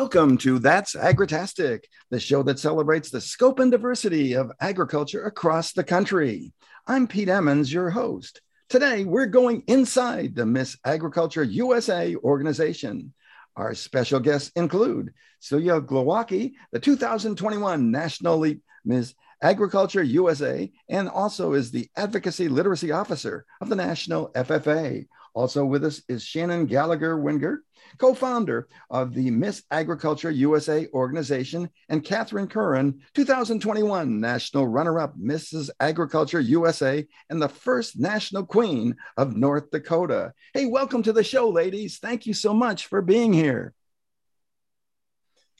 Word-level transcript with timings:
Welcome 0.00 0.38
to 0.38 0.58
That's 0.58 0.96
Agritastic, 0.96 1.84
the 2.08 2.18
show 2.18 2.42
that 2.44 2.58
celebrates 2.58 3.10
the 3.10 3.20
scope 3.20 3.58
and 3.58 3.70
diversity 3.70 4.32
of 4.32 4.50
agriculture 4.58 5.24
across 5.24 5.74
the 5.74 5.84
country. 5.84 6.54
I'm 6.86 7.06
Pete 7.06 7.28
Emmons, 7.28 7.70
your 7.70 7.90
host. 7.90 8.40
Today, 8.70 9.04
we're 9.04 9.26
going 9.26 9.62
inside 9.66 10.34
the 10.34 10.46
Miss 10.46 10.78
Agriculture 10.86 11.42
USA 11.42 12.16
organization. 12.16 13.12
Our 13.56 13.74
special 13.74 14.20
guests 14.20 14.50
include 14.56 15.12
Celia 15.38 15.82
Glowacki, 15.82 16.54
the 16.72 16.80
2021 16.80 17.90
National 17.90 18.36
Elite 18.36 18.62
Miss 18.86 19.14
Agriculture 19.42 20.02
USA, 20.02 20.72
and 20.88 21.10
also 21.10 21.52
is 21.52 21.70
the 21.70 21.90
Advocacy 21.94 22.48
Literacy 22.48 22.90
Officer 22.90 23.44
of 23.60 23.68
the 23.68 23.76
National 23.76 24.30
FFA. 24.30 25.06
Also 25.34 25.64
with 25.64 25.84
us 25.84 26.02
is 26.08 26.24
Shannon 26.24 26.66
Gallagher 26.66 27.16
Wingert, 27.16 27.58
co 27.98 28.14
founder 28.14 28.68
of 28.90 29.14
the 29.14 29.30
Miss 29.30 29.62
Agriculture 29.70 30.30
USA 30.30 30.88
organization, 30.92 31.70
and 31.88 32.04
Catherine 32.04 32.48
Curran, 32.48 33.00
2021 33.14 34.20
National 34.20 34.66
Runner 34.66 34.98
Up 34.98 35.16
Mrs. 35.16 35.70
Agriculture 35.78 36.40
USA 36.40 37.06
and 37.28 37.40
the 37.40 37.48
first 37.48 37.98
National 37.98 38.44
Queen 38.44 38.96
of 39.16 39.36
North 39.36 39.70
Dakota. 39.70 40.32
Hey, 40.52 40.66
welcome 40.66 41.02
to 41.04 41.12
the 41.12 41.24
show, 41.24 41.48
ladies. 41.48 41.98
Thank 41.98 42.26
you 42.26 42.34
so 42.34 42.52
much 42.52 42.86
for 42.86 43.02
being 43.02 43.32
here. 43.32 43.74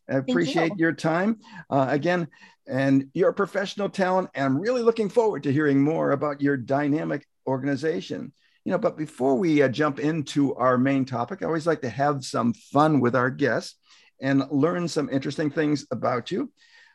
I 0.08 0.14
appreciate 0.16 0.72
you. 0.72 0.78
your 0.78 0.92
time. 0.92 1.38
Uh, 1.70 1.86
again, 1.88 2.26
and 2.66 3.06
your 3.14 3.32
professional 3.32 3.88
talent. 3.88 4.30
And 4.34 4.44
I'm 4.44 4.58
really 4.58 4.82
looking 4.82 5.08
forward 5.08 5.42
to 5.44 5.52
hearing 5.52 5.82
more 5.82 6.12
about 6.12 6.40
your 6.40 6.56
dynamic 6.56 7.26
organization. 7.46 8.32
You 8.64 8.72
know, 8.72 8.78
but 8.78 8.96
before 8.96 9.36
we 9.36 9.62
uh, 9.62 9.68
jump 9.68 9.98
into 9.98 10.54
our 10.54 10.76
main 10.76 11.04
topic, 11.04 11.42
I 11.42 11.46
always 11.46 11.66
like 11.66 11.80
to 11.82 11.88
have 11.88 12.24
some 12.24 12.52
fun 12.52 13.00
with 13.00 13.16
our 13.16 13.30
guests 13.30 13.76
and 14.20 14.44
learn 14.50 14.86
some 14.86 15.08
interesting 15.08 15.50
things 15.50 15.86
about 15.90 16.30
you. 16.30 16.52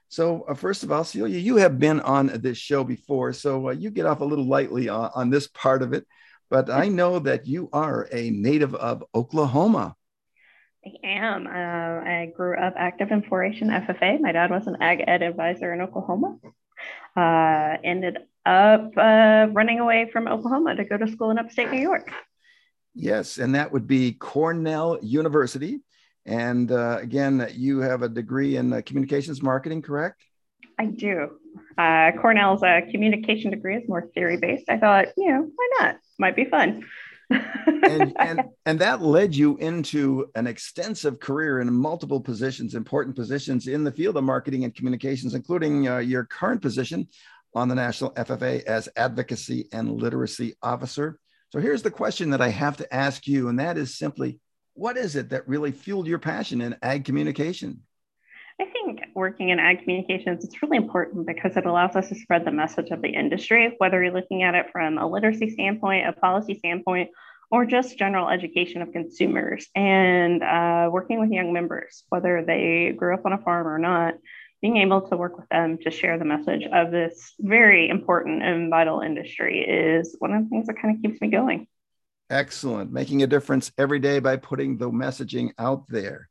So, 0.10 0.44
uh, 0.44 0.54
first 0.54 0.84
of 0.84 0.92
all, 0.92 1.04
Celia, 1.04 1.40
you 1.40 1.58
have 1.58 1.80
been 1.80 2.00
on 2.02 2.28
this 2.28 2.58
show 2.58 2.84
before, 2.84 3.34
so 3.34 3.70
uh, 3.70 3.72
you 3.72 3.90
get 3.90 4.06
off 4.06 4.22
a 4.22 4.26
little 4.26 4.46
lightly 4.46 4.88
on, 4.88 5.10
on 5.16 5.30
this 5.30 5.48
part 5.48 5.82
of 5.82 5.94
it. 5.94 6.06
But 6.50 6.70
I 6.70 6.88
know 6.88 7.20
that 7.20 7.48
you 7.48 7.70
are 7.74 8.08
a 8.12 8.30
native 8.30 8.76
of 8.76 9.04
Oklahoma. 9.16 9.96
I 10.86 10.92
am. 11.04 11.48
Uh, 11.48 11.50
I 11.50 12.32
grew 12.36 12.56
up 12.56 12.76
active 12.78 13.10
in 13.10 13.24
4-H 13.24 13.62
and 13.62 13.72
FFA. 13.72 14.20
My 14.22 14.32
dad 14.32 14.52
was 14.52 14.68
an 14.68 14.78
ag 14.80 15.04
ed 15.08 15.24
advisor 15.24 15.74
in 15.74 15.82
Oklahoma. 15.82 16.38
Uh, 17.16 17.78
ended 17.84 18.18
up 18.46 18.92
uh, 18.98 19.48
running 19.52 19.80
away 19.80 20.10
from 20.12 20.28
Oklahoma 20.28 20.76
to 20.76 20.84
go 20.84 20.98
to 20.98 21.08
school 21.08 21.32
in 21.32 21.40
upstate 21.40 21.72
New 21.72 21.80
York. 21.80 22.12
Yes, 22.94 23.38
and 23.38 23.56
that 23.56 23.72
would 23.72 23.88
be 23.88 24.14
Cornell 24.14 25.00
University. 25.02 25.82
And 26.26 26.72
uh, 26.72 26.98
again, 27.02 27.48
you 27.54 27.80
have 27.80 28.02
a 28.02 28.10
degree 28.10 28.58
in 28.58 28.74
uh, 28.74 28.82
communications 28.86 29.44
marketing, 29.44 29.82
correct? 29.82 30.24
I 30.80 30.86
do. 30.86 31.38
Uh, 31.78 32.12
Cornell's 32.22 32.64
a 32.64 32.82
communication 32.92 33.52
degree 33.52 33.78
is 33.78 33.88
more 33.88 34.10
theory 34.14 34.38
based. 34.38 34.66
I 34.70 34.78
thought, 34.78 35.08
you 35.18 35.32
know, 35.32 35.50
why 35.56 35.70
not? 35.80 35.98
Might 36.20 36.36
be 36.36 36.46
fun. 36.46 36.86
And, 37.30 38.14
and 38.20 38.42
and 38.66 38.80
that 38.80 39.02
led 39.02 39.36
you 39.36 39.58
into 39.58 40.30
an 40.36 40.48
extensive 40.48 41.20
career 41.20 41.60
in 41.60 41.72
multiple 41.74 42.20
positions, 42.20 42.76
important 42.76 43.16
positions 43.16 43.68
in 43.68 43.84
the 43.84 43.92
field 43.92 44.18
of 44.18 44.24
marketing 44.24 44.64
and 44.64 44.76
communications, 44.76 45.34
including 45.34 45.88
uh, 45.88 45.98
your 45.98 46.26
current 46.26 46.62
position 46.62 47.08
on 47.54 47.68
the 47.68 47.76
National 47.76 48.12
FFA 48.12 48.64
as 48.64 48.90
Advocacy 48.98 49.70
and 49.72 49.90
Literacy 50.02 50.56
Officer. 50.62 51.20
So 51.52 51.60
here's 51.60 51.84
the 51.84 51.92
question 51.92 52.32
that 52.32 52.42
I 52.42 52.50
have 52.50 52.78
to 52.78 52.94
ask 52.94 53.28
you, 53.28 53.48
and 53.48 53.60
that 53.60 53.78
is 53.78 53.98
simply, 53.98 54.40
what 54.74 54.98
is 54.98 55.16
it 55.16 55.30
that 55.30 55.48
really 55.48 55.72
fueled 55.72 56.08
your 56.08 56.20
passion 56.20 56.60
in 56.62 56.76
ag 56.82 57.06
communication? 57.06 57.82
I 58.60 58.66
think 58.66 59.02
working 59.16 59.50
in 59.50 59.60
ag 59.60 59.80
communications 59.80 60.44
is 60.44 60.62
really 60.62 60.78
important 60.78 61.26
because 61.26 61.56
it 61.56 61.66
allows 61.66 61.96
us 61.96 62.10
to 62.10 62.16
spread 62.16 62.46
the 62.46 62.52
message 62.52 62.90
of 62.92 63.02
the 63.02 63.10
industry, 63.10 63.74
whether 63.78 64.04
you're 64.04 64.14
looking 64.14 64.44
at 64.44 64.56
it 64.56 64.68
from 64.72 64.98
a 64.98 65.08
literacy 65.08 65.50
standpoint, 65.50 66.08
a 66.08 66.14
policy 66.14 66.56
standpoint, 66.56 67.10
or 67.56 67.66
just 67.66 67.98
general 67.98 68.28
education 68.28 68.82
of 68.82 68.92
consumers 68.92 69.70
and 69.76 70.44
uh, 70.44 70.90
working 70.92 71.22
with 71.22 71.32
young 71.32 71.54
members, 71.54 72.04
whether 72.10 72.44
they 72.46 72.94
grew 72.98 73.14
up 73.14 73.26
on 73.26 73.32
a 73.32 73.38
farm 73.38 73.66
or 73.66 73.80
not, 73.80 74.16
being 74.62 74.76
able 74.76 75.00
to 75.00 75.16
work 75.16 75.38
with 75.38 75.48
them 75.48 75.78
to 75.78 75.90
share 75.90 76.20
the 76.20 76.26
message 76.26 76.64
of 76.74 76.92
this 76.92 77.34
very 77.40 77.88
important 77.88 78.44
and 78.44 78.70
vital 78.70 79.00
industry 79.00 79.62
is 79.62 80.18
one 80.20 80.34
of 80.34 80.44
the 80.44 80.50
things 80.50 80.68
that 80.68 80.82
kind 80.82 80.98
of 80.98 81.02
keeps 81.02 81.22
me 81.22 81.30
going. 81.30 81.66
Excellent. 82.30 82.92
Making 82.92 83.24
a 83.24 83.28
difference 83.28 83.72
every 83.78 84.00
day 84.00 84.20
by 84.20 84.36
putting 84.36 84.78
the 84.78 84.90
messaging 84.90 85.52
out 85.58 85.88
there. 85.88 86.28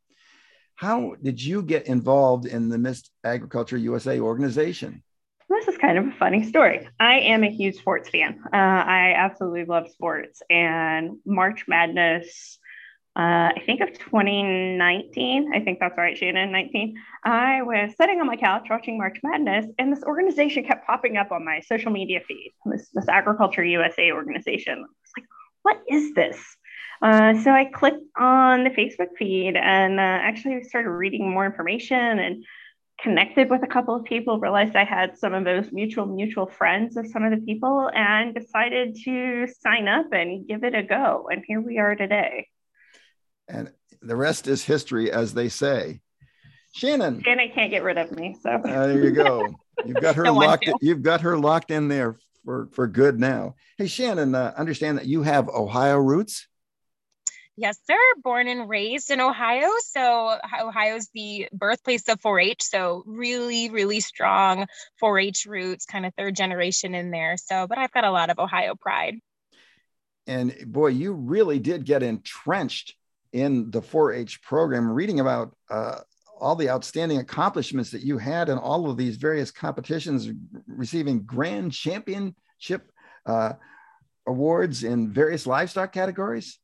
How 0.75 1.15
did 1.23 1.43
you 1.43 1.63
get 1.63 1.87
involved 1.87 2.45
in 2.45 2.69
the 2.69 2.77
Miss 2.77 3.03
Agriculture 3.25 3.79
USA 3.79 4.21
organization? 4.21 5.03
This 5.49 5.69
is 5.69 5.77
kind 5.77 5.99
of 5.99 6.07
a 6.07 6.13
funny 6.13 6.43
story. 6.43 6.89
I 6.99 7.21
am 7.21 7.45
a 7.45 7.51
huge 7.51 7.77
sports 7.77 8.09
fan. 8.09 8.41
Uh, 8.47 8.57
I 8.57 9.15
absolutely 9.17 9.67
love 9.67 9.91
sports, 9.91 10.43
and 10.49 11.19
March 11.27 11.65
Madness. 11.69 12.59
Uh, 13.17 13.53
I 13.55 13.63
think 13.65 13.81
of 13.81 13.93
2019. 13.93 15.53
I 15.55 15.61
think 15.61 15.79
that's 15.79 15.97
right, 15.97 16.17
Shannon. 16.17 16.51
19. 16.51 16.97
I 17.25 17.63
was 17.63 17.93
sitting 17.97 18.21
on 18.21 18.27
my 18.27 18.37
couch 18.37 18.67
watching 18.71 18.99
March 18.99 19.19
Madness, 19.23 19.67
and 19.79 19.93
this 19.93 20.03
organization 20.03 20.65
kept 20.65 20.87
popping 20.87 21.17
up 21.17 21.31
on 21.31 21.45
my 21.45 21.61
social 21.61 21.93
media 21.93 22.21
feed. 22.27 22.55
This, 22.65 22.89
this 22.95 23.09
Agriculture 23.09 23.65
USA 23.65 24.13
organization. 24.13 24.79
I 24.79 24.81
was 24.81 25.13
like, 25.17 25.27
"What 25.63 25.81
is 25.89 26.15
this?" 26.15 26.57
Uh, 27.03 27.39
so 27.43 27.51
I 27.51 27.67
clicked 27.67 28.03
on 28.17 28.65
the 28.65 28.71
Facebook 28.71 29.09
feed 29.19 29.57
and 29.57 30.01
uh, 30.01 30.03
actually 30.03 30.63
started 30.65 30.91
reading 30.91 31.31
more 31.31 31.45
information 31.45 32.19
and 32.19 32.45
connected 33.01 33.51
with 33.51 33.63
a 33.63 33.67
couple 33.67 33.95
of 33.95 34.05
people, 34.05 34.39
realized 34.39 34.77
I 34.77 34.85
had 34.85 35.19
some 35.19 35.35
of 35.35 35.45
those 35.45 35.73
mutual 35.73 36.07
mutual 36.07 36.47
friends 36.47 36.97
of 36.97 37.07
some 37.07 37.25
of 37.25 37.31
the 37.31 37.45
people, 37.45 37.91
and 37.95 38.35
decided 38.35 38.97
to 39.05 39.47
sign 39.61 39.89
up 39.89 40.13
and 40.13 40.47
give 40.47 40.65
it 40.65 40.75
a 40.75 40.83
go. 40.83 41.29
And 41.31 41.45
here 41.47 41.61
we 41.61 41.79
are 41.79 41.95
today. 41.95 42.49
And 43.49 43.73
the 44.01 44.17
rest 44.17 44.47
is 44.47 44.65
history, 44.65 45.11
as 45.11 45.35
they 45.35 45.49
say. 45.49 46.01
Shannon. 46.75 47.23
Shannon 47.23 47.51
can't 47.55 47.71
get 47.71 47.83
rid 47.85 47.99
of 47.99 48.11
me. 48.13 48.37
So 48.43 48.51
uh, 48.51 48.87
there 48.87 49.05
you 49.05 49.13
go. 49.13 49.47
You've 49.85 50.01
got 50.01 50.15
her 50.17 50.25
no 50.25 50.35
locked. 50.35 50.67
In, 50.67 50.75
you've 50.81 51.03
got 51.03 51.21
her 51.21 51.39
locked 51.39 51.71
in 51.71 51.89
there 51.89 52.19
for 52.45 52.69
for 52.73 52.87
good 52.87 53.19
now. 53.19 53.55
Hey, 53.79 53.87
Shannon, 53.87 54.35
uh, 54.35 54.53
understand 54.57 54.99
that 54.99 55.07
you 55.07 55.23
have 55.23 55.49
Ohio 55.49 55.99
roots. 55.99 56.49
Yes, 57.57 57.79
sir. 57.87 57.97
Born 58.23 58.49
and 58.49 58.69
raised 58.69 59.11
in 59.11 59.21
Ohio. 59.21 59.69
So 59.87 60.39
Ohio's 60.61 61.09
the 61.15 61.49
birthplace 61.53 62.09
of 62.09 62.21
4-H. 62.21 62.63
So 62.63 63.05
really, 63.07 63.71
really 63.71 64.01
strong 64.01 64.67
4-H 65.01 65.47
roots, 65.47 65.87
kind 65.87 66.05
of 66.05 66.13
third 66.17 66.35
generation 66.35 66.95
in 66.95 67.11
there. 67.13 67.37
So, 67.37 67.67
but 67.69 67.79
I've 67.79 67.93
got 67.93 68.05
a 68.05 68.11
lot 68.11 68.31
of 68.31 68.41
Ohio 68.41 68.75
pride. 68.75 69.21
And 70.27 70.55
boy, 70.67 70.89
you 70.89 71.13
really 71.13 71.61
did 71.61 71.85
get 71.85 72.03
entrenched 72.03 72.95
in 73.33 73.71
the 73.71 73.83
4-H 73.83 74.43
program. 74.43 74.91
Reading 74.91 75.21
about 75.21 75.55
uh, 75.71 75.99
all 76.41 76.57
the 76.57 76.71
outstanding 76.71 77.19
accomplishments 77.19 77.91
that 77.91 78.03
you 78.03 78.19
had 78.19 78.49
in 78.49 78.59
all 78.59 78.91
of 78.91 78.97
these 78.97 79.17
various 79.17 79.53
competitions, 79.53 80.29
receiving 80.67 81.23
grand 81.23 81.73
championship 81.73 82.91
uh, 83.27 83.53
awards 84.27 84.83
in 84.83 85.13
various 85.13 85.47
livestock 85.47 85.93
categories. 85.93 86.59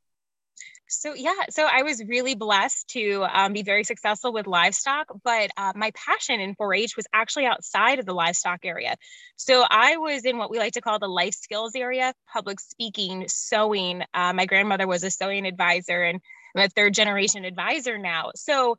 So 0.91 1.13
yeah, 1.13 1.31
so 1.49 1.65
I 1.65 1.83
was 1.83 2.03
really 2.05 2.35
blessed 2.35 2.89
to 2.89 3.25
um, 3.31 3.53
be 3.53 3.63
very 3.63 3.83
successful 3.83 4.33
with 4.33 4.45
livestock, 4.45 5.07
but 5.23 5.49
uh, 5.55 5.71
my 5.75 5.91
passion 5.91 6.39
in 6.39 6.53
4-H 6.55 6.97
was 6.97 7.07
actually 7.13 7.45
outside 7.45 7.99
of 7.99 8.05
the 8.05 8.13
livestock 8.13 8.65
area. 8.65 8.95
So 9.37 9.63
I 9.67 9.97
was 9.97 10.25
in 10.25 10.37
what 10.37 10.51
we 10.51 10.59
like 10.59 10.73
to 10.73 10.81
call 10.81 10.99
the 10.99 11.07
life 11.07 11.33
skills 11.33 11.75
area, 11.75 12.13
public 12.31 12.59
speaking, 12.59 13.25
sewing. 13.27 14.03
Uh, 14.13 14.33
my 14.33 14.45
grandmother 14.45 14.85
was 14.85 15.03
a 15.03 15.11
sewing 15.11 15.45
advisor, 15.45 16.03
and 16.03 16.19
I'm 16.55 16.65
a 16.65 16.69
third 16.69 16.93
generation 16.93 17.45
advisor 17.45 17.97
now. 17.97 18.31
So 18.35 18.75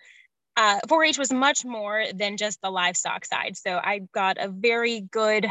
uh, 0.56 0.80
4-H 0.86 1.18
was 1.18 1.32
much 1.32 1.64
more 1.64 2.04
than 2.14 2.36
just 2.36 2.60
the 2.60 2.70
livestock 2.70 3.24
side. 3.24 3.56
So 3.56 3.80
I 3.82 4.00
got 4.12 4.36
a 4.38 4.48
very 4.48 5.00
good 5.00 5.46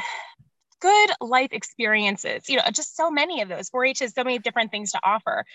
good 0.82 1.12
life 1.22 1.50
experiences 1.52 2.50
you 2.50 2.58
know 2.58 2.64
just 2.74 2.98
so 2.98 3.10
many 3.10 3.42
of 3.42 3.50
those 3.50 3.70
4-h 3.70 4.00
has 4.00 4.14
so 4.14 4.24
many 4.24 4.40
different 4.40 4.72
things 4.72 4.92
to 4.92 5.00
offer. 5.04 5.46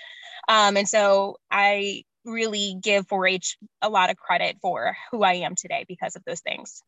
Um, 0.48 0.76
and 0.76 0.88
so 0.88 1.36
i 1.50 2.04
really 2.24 2.76
give 2.80 3.06
4-h 3.06 3.58
a 3.82 3.88
lot 3.88 4.10
of 4.10 4.16
credit 4.16 4.56
for 4.62 4.96
who 5.10 5.22
i 5.22 5.34
am 5.34 5.54
today 5.54 5.84
because 5.86 6.16
of 6.16 6.24
those 6.24 6.40
things. 6.40 6.82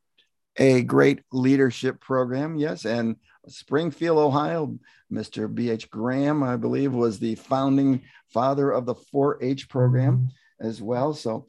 A 0.56 0.82
great 0.82 1.20
leadership 1.32 2.00
program 2.00 2.56
yes 2.56 2.84
and 2.86 3.16
springfield 3.46 4.18
ohio. 4.18 4.78
Mr 5.12 5.52
bh 5.52 5.88
graham 5.90 6.42
i 6.42 6.56
believe 6.56 6.92
was 6.92 7.18
the 7.18 7.34
founding 7.34 8.02
father 8.28 8.70
of 8.70 8.86
the 8.86 8.94
4-h 8.94 9.68
program 9.68 10.28
as 10.60 10.80
well. 10.82 11.14
So 11.14 11.46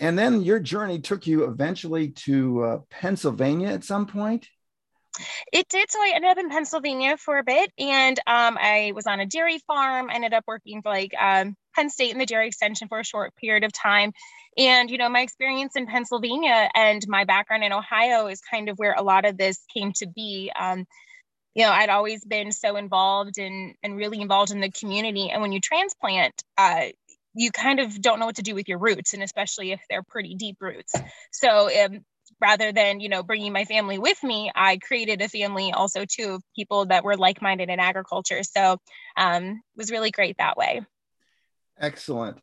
and 0.00 0.18
then 0.18 0.42
your 0.42 0.60
journey 0.60 0.98
took 0.98 1.26
you 1.26 1.44
eventually 1.44 2.08
to 2.08 2.64
uh, 2.64 2.78
pennsylvania 2.90 3.68
at 3.68 3.84
some 3.84 4.06
point 4.06 4.48
it 5.52 5.68
did. 5.68 5.90
So 5.90 5.98
I 5.98 6.12
ended 6.14 6.30
up 6.30 6.38
in 6.38 6.50
Pennsylvania 6.50 7.16
for 7.16 7.38
a 7.38 7.44
bit, 7.44 7.72
and 7.78 8.18
um, 8.26 8.58
I 8.60 8.92
was 8.94 9.06
on 9.06 9.20
a 9.20 9.26
dairy 9.26 9.58
farm. 9.66 10.10
I 10.10 10.14
ended 10.14 10.34
up 10.34 10.44
working 10.46 10.82
for 10.82 10.90
like 10.90 11.12
um, 11.20 11.56
Penn 11.74 11.90
State 11.90 12.12
and 12.12 12.20
the 12.20 12.26
Dairy 12.26 12.48
Extension 12.48 12.88
for 12.88 13.00
a 13.00 13.04
short 13.04 13.34
period 13.36 13.64
of 13.64 13.72
time. 13.72 14.12
And, 14.56 14.90
you 14.90 14.98
know, 14.98 15.08
my 15.08 15.20
experience 15.20 15.76
in 15.76 15.86
Pennsylvania 15.86 16.68
and 16.74 17.02
my 17.06 17.24
background 17.24 17.64
in 17.64 17.72
Ohio 17.72 18.26
is 18.26 18.40
kind 18.40 18.68
of 18.68 18.78
where 18.78 18.94
a 18.94 19.02
lot 19.02 19.24
of 19.24 19.38
this 19.38 19.58
came 19.72 19.92
to 19.94 20.06
be. 20.06 20.50
Um, 20.58 20.86
you 21.54 21.64
know, 21.64 21.70
I'd 21.72 21.88
always 21.88 22.24
been 22.24 22.52
so 22.52 22.76
involved 22.76 23.38
and 23.38 23.74
and 23.82 23.96
really 23.96 24.20
involved 24.20 24.50
in 24.50 24.60
the 24.60 24.70
community. 24.70 25.30
And 25.30 25.42
when 25.42 25.52
you 25.52 25.60
transplant, 25.60 26.34
uh, 26.58 26.86
you 27.34 27.50
kind 27.52 27.80
of 27.80 28.00
don't 28.00 28.18
know 28.18 28.26
what 28.26 28.36
to 28.36 28.42
do 28.42 28.54
with 28.54 28.68
your 28.68 28.78
roots, 28.78 29.14
and 29.14 29.22
especially 29.22 29.72
if 29.72 29.80
they're 29.88 30.02
pretty 30.02 30.34
deep 30.34 30.56
roots. 30.60 30.94
So 31.32 31.68
um, 31.84 32.04
rather 32.40 32.72
than 32.72 33.00
you 33.00 33.08
know 33.08 33.22
bringing 33.22 33.52
my 33.52 33.64
family 33.64 33.98
with 33.98 34.22
me, 34.22 34.50
I 34.54 34.78
created 34.78 35.20
a 35.22 35.28
family 35.28 35.72
also 35.72 36.04
too 36.04 36.34
of 36.34 36.42
people 36.56 36.86
that 36.86 37.04
were 37.04 37.16
like-minded 37.16 37.68
in 37.68 37.80
agriculture. 37.80 38.42
So 38.42 38.78
um, 39.16 39.44
it 39.44 39.76
was 39.76 39.90
really 39.90 40.10
great 40.10 40.36
that 40.38 40.56
way. 40.56 40.82
Excellent. 41.78 42.38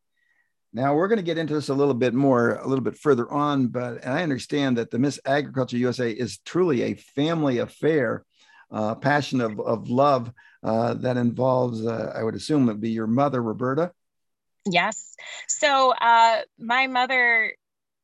Now 0.73 0.95
we're 0.95 1.07
going 1.07 1.17
to 1.17 1.23
get 1.23 1.37
into 1.37 1.53
this 1.53 1.69
a 1.69 1.73
little 1.73 1.93
bit 1.93 2.13
more, 2.13 2.55
a 2.55 2.67
little 2.67 2.83
bit 2.83 2.97
further 2.97 3.31
on, 3.31 3.67
but 3.67 4.05
I 4.05 4.21
understand 4.21 4.77
that 4.77 4.91
the 4.91 4.99
Miss 4.99 5.19
Agriculture 5.25 5.77
USA 5.77 6.11
is 6.11 6.39
truly 6.39 6.83
a 6.83 6.95
family 6.95 7.59
affair 7.59 8.25
uh, 8.71 8.95
passion 8.95 9.41
of, 9.41 9.59
of 9.59 9.89
love 9.89 10.31
uh, 10.63 10.93
that 10.95 11.17
involves, 11.17 11.85
uh, 11.85 12.11
I 12.15 12.23
would 12.23 12.35
assume, 12.35 12.63
it 12.63 12.73
would 12.73 12.81
be 12.81 12.91
your 12.91 13.07
mother, 13.07 13.41
Roberta. 13.41 13.91
Yes. 14.65 15.15
So 15.47 15.93
uh, 15.93 16.41
my 16.59 16.87
mother 16.87 17.55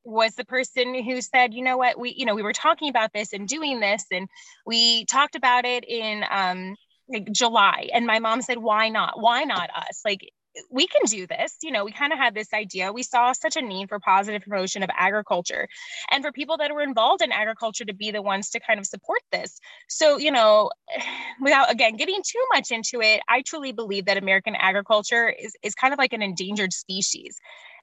was 0.03 0.35
the 0.35 0.45
person 0.45 0.93
who 1.03 1.21
said, 1.21 1.53
you 1.53 1.63
know 1.63 1.77
what, 1.77 1.99
we, 1.99 2.13
you 2.17 2.25
know, 2.25 2.35
we 2.35 2.43
were 2.43 2.53
talking 2.53 2.89
about 2.89 3.13
this 3.13 3.33
and 3.33 3.47
doing 3.47 3.79
this, 3.79 4.05
and 4.11 4.27
we 4.65 5.05
talked 5.05 5.35
about 5.35 5.65
it 5.65 5.83
in 5.87 6.23
um, 6.29 6.75
like 7.09 7.31
July, 7.31 7.89
and 7.93 8.05
my 8.05 8.19
mom 8.19 8.41
said, 8.41 8.57
why 8.57 8.89
not? 8.89 9.19
Why 9.19 9.43
not 9.43 9.69
us? 9.75 10.01
Like 10.05 10.21
we 10.69 10.87
can 10.87 11.01
do 11.05 11.25
this. 11.27 11.57
You 11.61 11.71
know, 11.71 11.85
we 11.85 11.91
kind 11.91 12.13
of 12.13 12.19
had 12.19 12.33
this 12.33 12.53
idea. 12.53 12.91
We 12.91 13.03
saw 13.03 13.31
such 13.31 13.55
a 13.55 13.61
need 13.61 13.89
for 13.89 13.99
positive 13.99 14.43
promotion 14.43 14.83
of 14.83 14.89
agriculture 14.95 15.67
and 16.11 16.23
for 16.23 16.31
people 16.31 16.57
that 16.57 16.73
were 16.73 16.81
involved 16.81 17.21
in 17.21 17.31
agriculture 17.31 17.85
to 17.85 17.93
be 17.93 18.11
the 18.11 18.21
ones 18.21 18.49
to 18.51 18.59
kind 18.59 18.79
of 18.79 18.85
support 18.85 19.21
this. 19.31 19.59
So, 19.89 20.17
you 20.17 20.31
know, 20.31 20.69
without 21.41 21.71
again 21.71 21.95
getting 21.95 22.21
too 22.23 22.43
much 22.53 22.71
into 22.71 23.01
it, 23.01 23.21
I 23.27 23.41
truly 23.41 23.71
believe 23.71 24.05
that 24.05 24.17
American 24.17 24.55
agriculture 24.55 25.29
is, 25.29 25.55
is 25.63 25.75
kind 25.75 25.93
of 25.93 25.97
like 25.97 26.13
an 26.13 26.21
endangered 26.21 26.73
species. 26.73 27.39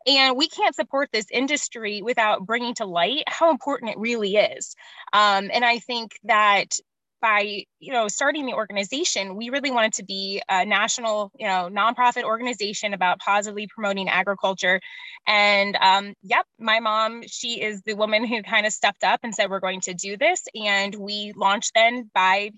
And 0.06 0.36
we 0.36 0.48
can't 0.48 0.74
support 0.74 1.10
this 1.12 1.26
industry 1.30 2.02
without 2.02 2.46
bringing 2.46 2.74
to 2.76 2.86
light 2.86 3.24
how 3.26 3.50
important 3.50 3.90
it 3.90 3.98
really 3.98 4.36
is. 4.36 4.74
Um, 5.12 5.50
and 5.52 5.64
I 5.64 5.78
think 5.78 6.12
that 6.24 6.78
by 7.20 7.64
you 7.80 7.92
know 7.92 8.08
starting 8.08 8.46
the 8.46 8.54
organization 8.54 9.36
we 9.36 9.50
really 9.50 9.70
wanted 9.70 9.92
to 9.92 10.04
be 10.04 10.40
a 10.48 10.64
national 10.64 11.30
you 11.38 11.46
know 11.46 11.68
nonprofit 11.70 12.24
organization 12.24 12.94
about 12.94 13.18
positively 13.20 13.66
promoting 13.66 14.08
agriculture. 14.08 14.80
And 15.26 15.76
um, 15.80 16.14
yep 16.22 16.46
my 16.58 16.80
mom 16.80 17.22
she 17.26 17.60
is 17.60 17.82
the 17.82 17.94
woman 17.94 18.26
who 18.26 18.42
kind 18.42 18.66
of 18.66 18.72
stepped 18.72 19.04
up 19.04 19.20
and 19.22 19.34
said 19.34 19.50
we're 19.50 19.60
going 19.60 19.82
to 19.82 19.94
do 19.94 20.16
this. 20.16 20.42
And 20.54 20.94
we 20.94 21.32
launched 21.36 21.72
then 21.74 22.10
by 22.14 22.50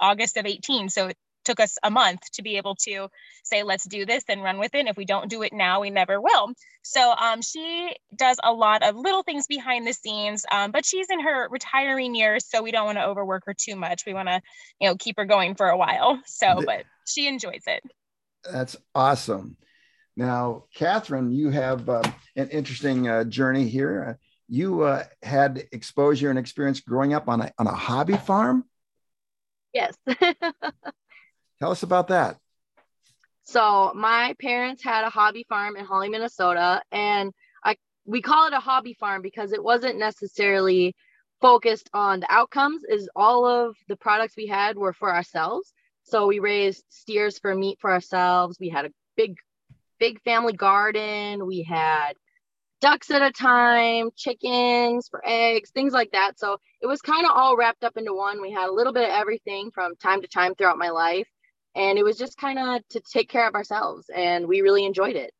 august 0.00 0.36
of 0.36 0.44
18 0.44 0.90
so 0.90 1.10
took 1.46 1.60
us 1.60 1.78
a 1.82 1.90
month 1.90 2.20
to 2.32 2.42
be 2.42 2.56
able 2.56 2.74
to 2.74 3.08
say, 3.44 3.62
let's 3.62 3.84
do 3.84 4.04
this 4.04 4.24
and 4.28 4.42
run 4.42 4.58
with 4.58 4.74
it. 4.74 4.80
And 4.80 4.88
if 4.88 4.96
we 4.96 5.06
don't 5.06 5.30
do 5.30 5.42
it 5.42 5.52
now, 5.52 5.80
we 5.80 5.90
never 5.90 6.20
will. 6.20 6.52
So 6.82 7.12
um, 7.12 7.40
she 7.40 7.96
does 8.14 8.36
a 8.42 8.52
lot 8.52 8.82
of 8.82 8.96
little 8.96 9.22
things 9.22 9.46
behind 9.46 9.86
the 9.86 9.92
scenes, 9.92 10.44
um, 10.50 10.72
but 10.72 10.84
she's 10.84 11.08
in 11.08 11.20
her 11.20 11.48
retiring 11.48 12.14
years, 12.14 12.44
so 12.46 12.62
we 12.62 12.72
don't 12.72 12.86
want 12.86 12.98
to 12.98 13.06
overwork 13.06 13.44
her 13.46 13.54
too 13.54 13.76
much. 13.76 14.04
We 14.06 14.14
want 14.14 14.28
to, 14.28 14.42
you 14.80 14.88
know, 14.88 14.96
keep 14.96 15.16
her 15.16 15.24
going 15.24 15.54
for 15.54 15.68
a 15.68 15.76
while. 15.76 16.20
So, 16.26 16.60
but 16.66 16.84
she 17.06 17.28
enjoys 17.28 17.62
it. 17.66 17.82
That's 18.50 18.76
awesome. 18.94 19.56
Now, 20.16 20.64
Catherine, 20.74 21.30
you 21.30 21.50
have 21.50 21.88
uh, 21.88 22.02
an 22.36 22.48
interesting 22.48 23.08
uh, 23.08 23.24
journey 23.24 23.68
here. 23.68 24.04
Uh, 24.08 24.14
you 24.48 24.82
uh, 24.82 25.04
had 25.22 25.64
exposure 25.72 26.30
and 26.30 26.38
experience 26.38 26.80
growing 26.80 27.12
up 27.12 27.28
on 27.28 27.42
a, 27.42 27.52
on 27.58 27.66
a 27.66 27.74
hobby 27.74 28.16
farm. 28.16 28.64
Yes. 29.72 29.94
Tell 31.58 31.70
us 31.70 31.82
about 31.82 32.08
that. 32.08 32.36
So 33.44 33.92
my 33.94 34.34
parents 34.40 34.82
had 34.82 35.04
a 35.04 35.10
hobby 35.10 35.46
farm 35.48 35.76
in 35.76 35.84
Hawley, 35.84 36.08
Minnesota, 36.08 36.82
and 36.90 37.32
I 37.64 37.76
we 38.04 38.20
call 38.20 38.48
it 38.48 38.52
a 38.52 38.60
hobby 38.60 38.94
farm 38.94 39.22
because 39.22 39.52
it 39.52 39.62
wasn't 39.62 39.98
necessarily 39.98 40.94
focused 41.40 41.88
on 41.94 42.20
the 42.20 42.32
outcomes. 42.32 42.82
Is 42.88 43.08
all 43.14 43.46
of 43.46 43.76
the 43.88 43.96
products 43.96 44.34
we 44.36 44.46
had 44.46 44.76
were 44.76 44.92
for 44.92 45.14
ourselves. 45.14 45.72
So 46.02 46.26
we 46.26 46.40
raised 46.40 46.84
steers 46.88 47.38
for 47.38 47.54
meat 47.54 47.78
for 47.80 47.92
ourselves. 47.92 48.58
We 48.60 48.68
had 48.68 48.86
a 48.86 48.90
big, 49.16 49.36
big 49.98 50.20
family 50.22 50.52
garden. 50.52 51.46
We 51.46 51.62
had 51.62 52.14
ducks 52.80 53.10
at 53.10 53.22
a 53.22 53.32
time, 53.32 54.10
chickens 54.16 55.08
for 55.08 55.22
eggs, 55.24 55.70
things 55.70 55.92
like 55.92 56.10
that. 56.12 56.38
So 56.38 56.58
it 56.80 56.86
was 56.86 57.00
kind 57.00 57.24
of 57.24 57.32
all 57.34 57.56
wrapped 57.56 57.84
up 57.84 57.96
into 57.96 58.12
one. 58.12 58.42
We 58.42 58.52
had 58.52 58.68
a 58.68 58.72
little 58.72 58.92
bit 58.92 59.04
of 59.04 59.14
everything 59.14 59.70
from 59.72 59.96
time 59.96 60.20
to 60.22 60.28
time 60.28 60.54
throughout 60.54 60.78
my 60.78 60.90
life 60.90 61.26
and 61.76 61.98
it 61.98 62.04
was 62.04 62.16
just 62.16 62.38
kind 62.38 62.58
of 62.58 62.80
to 62.88 63.00
take 63.00 63.28
care 63.28 63.46
of 63.46 63.54
ourselves 63.54 64.10
and 64.14 64.48
we 64.48 64.62
really 64.62 64.84
enjoyed 64.84 65.14
it. 65.14 65.30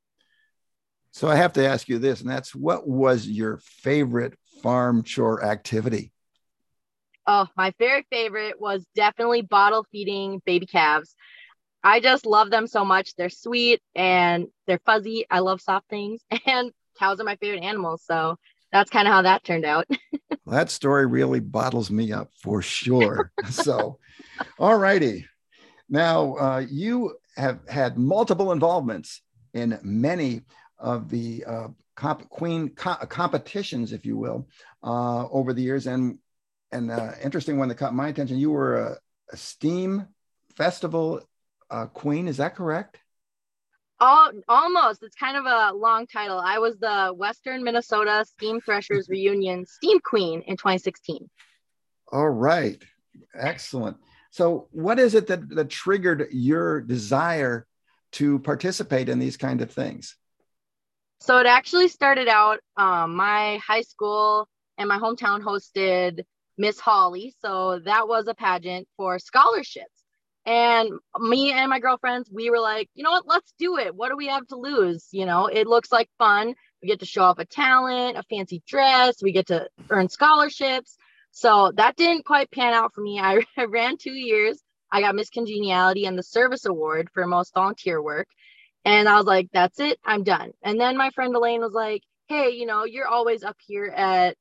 So 1.10 1.28
i 1.28 1.36
have 1.36 1.54
to 1.54 1.66
ask 1.66 1.88
you 1.88 1.98
this 1.98 2.20
and 2.20 2.28
that's 2.28 2.54
what 2.54 2.86
was 2.86 3.26
your 3.26 3.58
favorite 3.62 4.34
farm 4.62 5.02
chore 5.02 5.42
activity? 5.42 6.12
Oh 7.26 7.46
my 7.56 7.72
very 7.78 8.06
favorite 8.10 8.60
was 8.60 8.86
definitely 8.94 9.42
bottle 9.42 9.84
feeding 9.90 10.40
baby 10.44 10.66
calves. 10.66 11.16
I 11.82 12.00
just 12.00 12.26
love 12.26 12.50
them 12.50 12.66
so 12.66 12.84
much. 12.84 13.14
They're 13.16 13.30
sweet 13.30 13.80
and 13.94 14.46
they're 14.66 14.80
fuzzy. 14.84 15.24
I 15.30 15.38
love 15.38 15.60
soft 15.60 15.88
things 15.88 16.20
and 16.46 16.70
cows 16.98 17.20
are 17.20 17.24
my 17.24 17.36
favorite 17.36 17.62
animals 17.64 18.02
so 18.04 18.36
that's 18.72 18.90
kind 18.90 19.06
of 19.08 19.14
how 19.14 19.22
that 19.22 19.42
turned 19.42 19.64
out. 19.64 19.86
Well, 19.88 20.38
that 20.56 20.70
story 20.70 21.06
really 21.06 21.40
bottles 21.40 21.90
me 21.90 22.12
up 22.12 22.30
for 22.42 22.60
sure. 22.60 23.32
So 23.50 23.98
all 24.58 24.76
righty 24.76 25.26
now, 25.88 26.34
uh, 26.36 26.64
you 26.68 27.16
have 27.36 27.60
had 27.68 27.98
multiple 27.98 28.52
involvements 28.52 29.22
in 29.54 29.78
many 29.82 30.42
of 30.78 31.08
the 31.08 31.44
uh, 31.46 31.68
comp- 31.94 32.28
queen 32.28 32.70
co- 32.70 33.06
competitions, 33.06 33.92
if 33.92 34.04
you 34.04 34.16
will, 34.16 34.48
uh, 34.82 35.28
over 35.28 35.52
the 35.52 35.62
years. 35.62 35.86
And 35.86 36.18
and 36.72 36.90
uh, 36.90 37.12
interesting 37.22 37.58
one 37.58 37.68
that 37.68 37.76
caught 37.76 37.94
my 37.94 38.08
attention, 38.08 38.38
you 38.38 38.50
were 38.50 38.76
a, 38.76 38.96
a 39.32 39.36
steam 39.36 40.08
festival 40.56 41.20
uh, 41.70 41.86
queen. 41.86 42.26
Is 42.26 42.38
that 42.38 42.56
correct? 42.56 42.98
All, 43.98 44.30
almost. 44.48 45.02
It's 45.02 45.16
kind 45.16 45.36
of 45.36 45.46
a 45.46 45.74
long 45.74 46.06
title. 46.06 46.38
I 46.38 46.58
was 46.58 46.76
the 46.78 47.14
Western 47.16 47.62
Minnesota 47.64 48.26
Steam 48.28 48.60
Threshers 48.60 49.08
Reunion 49.10 49.64
Steam 49.64 50.00
Queen 50.00 50.42
in 50.42 50.56
2016. 50.56 51.30
All 52.12 52.28
right. 52.28 52.82
Excellent. 53.34 53.96
So, 54.36 54.68
what 54.70 54.98
is 54.98 55.14
it 55.14 55.28
that, 55.28 55.48
that 55.54 55.70
triggered 55.70 56.28
your 56.30 56.82
desire 56.82 57.66
to 58.12 58.38
participate 58.40 59.08
in 59.08 59.18
these 59.18 59.38
kind 59.38 59.62
of 59.62 59.70
things? 59.70 60.14
So, 61.22 61.38
it 61.38 61.46
actually 61.46 61.88
started 61.88 62.28
out 62.28 62.58
um, 62.76 63.16
my 63.16 63.58
high 63.66 63.80
school 63.80 64.46
and 64.76 64.90
my 64.90 64.98
hometown 64.98 65.40
hosted 65.40 66.20
Miss 66.58 66.78
Hawley. 66.78 67.34
So, 67.40 67.78
that 67.86 68.08
was 68.08 68.28
a 68.28 68.34
pageant 68.34 68.86
for 68.98 69.18
scholarships. 69.18 70.04
And 70.44 70.90
me 71.18 71.52
and 71.52 71.70
my 71.70 71.80
girlfriends, 71.80 72.28
we 72.30 72.50
were 72.50 72.60
like, 72.60 72.90
you 72.94 73.04
know 73.04 73.12
what, 73.12 73.26
let's 73.26 73.54
do 73.58 73.78
it. 73.78 73.96
What 73.96 74.10
do 74.10 74.18
we 74.18 74.26
have 74.26 74.46
to 74.48 74.56
lose? 74.56 75.08
You 75.12 75.24
know, 75.24 75.46
it 75.46 75.66
looks 75.66 75.90
like 75.90 76.10
fun. 76.18 76.54
We 76.82 76.88
get 76.88 77.00
to 77.00 77.06
show 77.06 77.22
off 77.22 77.38
a 77.38 77.46
talent, 77.46 78.18
a 78.18 78.22
fancy 78.24 78.62
dress, 78.66 79.22
we 79.22 79.32
get 79.32 79.46
to 79.46 79.66
earn 79.88 80.10
scholarships. 80.10 80.98
So 81.36 81.70
that 81.76 81.96
didn't 81.96 82.24
quite 82.24 82.50
pan 82.50 82.72
out 82.72 82.94
for 82.94 83.02
me. 83.02 83.20
I, 83.20 83.44
I 83.58 83.64
ran 83.64 83.98
two 83.98 84.14
years. 84.14 84.58
I 84.90 85.02
got 85.02 85.14
Miss 85.14 85.28
Congeniality 85.28 86.06
and 86.06 86.18
the 86.18 86.22
service 86.22 86.64
award 86.64 87.10
for 87.12 87.26
most 87.26 87.52
volunteer 87.52 88.00
work. 88.00 88.26
And 88.86 89.06
I 89.06 89.16
was 89.16 89.26
like, 89.26 89.50
that's 89.52 89.78
it, 89.78 89.98
I'm 90.02 90.22
done. 90.22 90.52
And 90.62 90.80
then 90.80 90.96
my 90.96 91.10
friend 91.10 91.36
Elaine 91.36 91.60
was 91.60 91.74
like, 91.74 92.02
hey, 92.28 92.50
you 92.50 92.64
know, 92.64 92.84
you're 92.84 93.06
always 93.06 93.42
up 93.42 93.58
here 93.66 93.84
at 93.84 94.34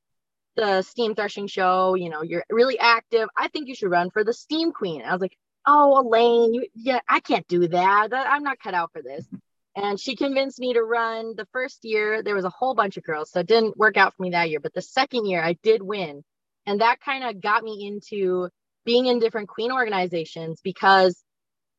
the 0.56 0.80
steam 0.80 1.14
threshing 1.14 1.48
show. 1.48 1.96
You 1.96 2.08
know, 2.08 2.22
you're 2.22 2.44
really 2.48 2.78
active. 2.78 3.28
I 3.36 3.48
think 3.48 3.68
you 3.68 3.74
should 3.74 3.90
run 3.90 4.08
for 4.10 4.24
the 4.24 4.32
steam 4.32 4.72
queen. 4.72 5.02
I 5.02 5.12
was 5.12 5.20
like, 5.20 5.36
oh, 5.66 6.00
Elaine, 6.00 6.54
you, 6.54 6.66
yeah, 6.74 7.00
I 7.06 7.20
can't 7.20 7.46
do 7.46 7.68
that. 7.68 8.08
I'm 8.14 8.42
not 8.42 8.58
cut 8.58 8.72
out 8.72 8.92
for 8.92 9.02
this. 9.02 9.26
And 9.74 10.00
she 10.00 10.16
convinced 10.16 10.60
me 10.60 10.72
to 10.72 10.82
run 10.82 11.34
the 11.36 11.46
first 11.52 11.84
year. 11.84 12.22
There 12.22 12.34
was 12.34 12.46
a 12.46 12.50
whole 12.50 12.74
bunch 12.74 12.96
of 12.96 13.04
girls, 13.04 13.32
so 13.32 13.40
it 13.40 13.46
didn't 13.46 13.76
work 13.76 13.98
out 13.98 14.14
for 14.16 14.22
me 14.22 14.30
that 14.30 14.48
year. 14.48 14.60
But 14.60 14.72
the 14.72 14.80
second 14.80 15.26
year, 15.26 15.42
I 15.42 15.58
did 15.62 15.82
win. 15.82 16.24
And 16.66 16.80
that 16.80 17.00
kind 17.00 17.24
of 17.24 17.40
got 17.40 17.62
me 17.62 17.86
into 17.86 18.48
being 18.84 19.06
in 19.06 19.18
different 19.18 19.48
queen 19.48 19.72
organizations 19.72 20.60
because 20.62 21.22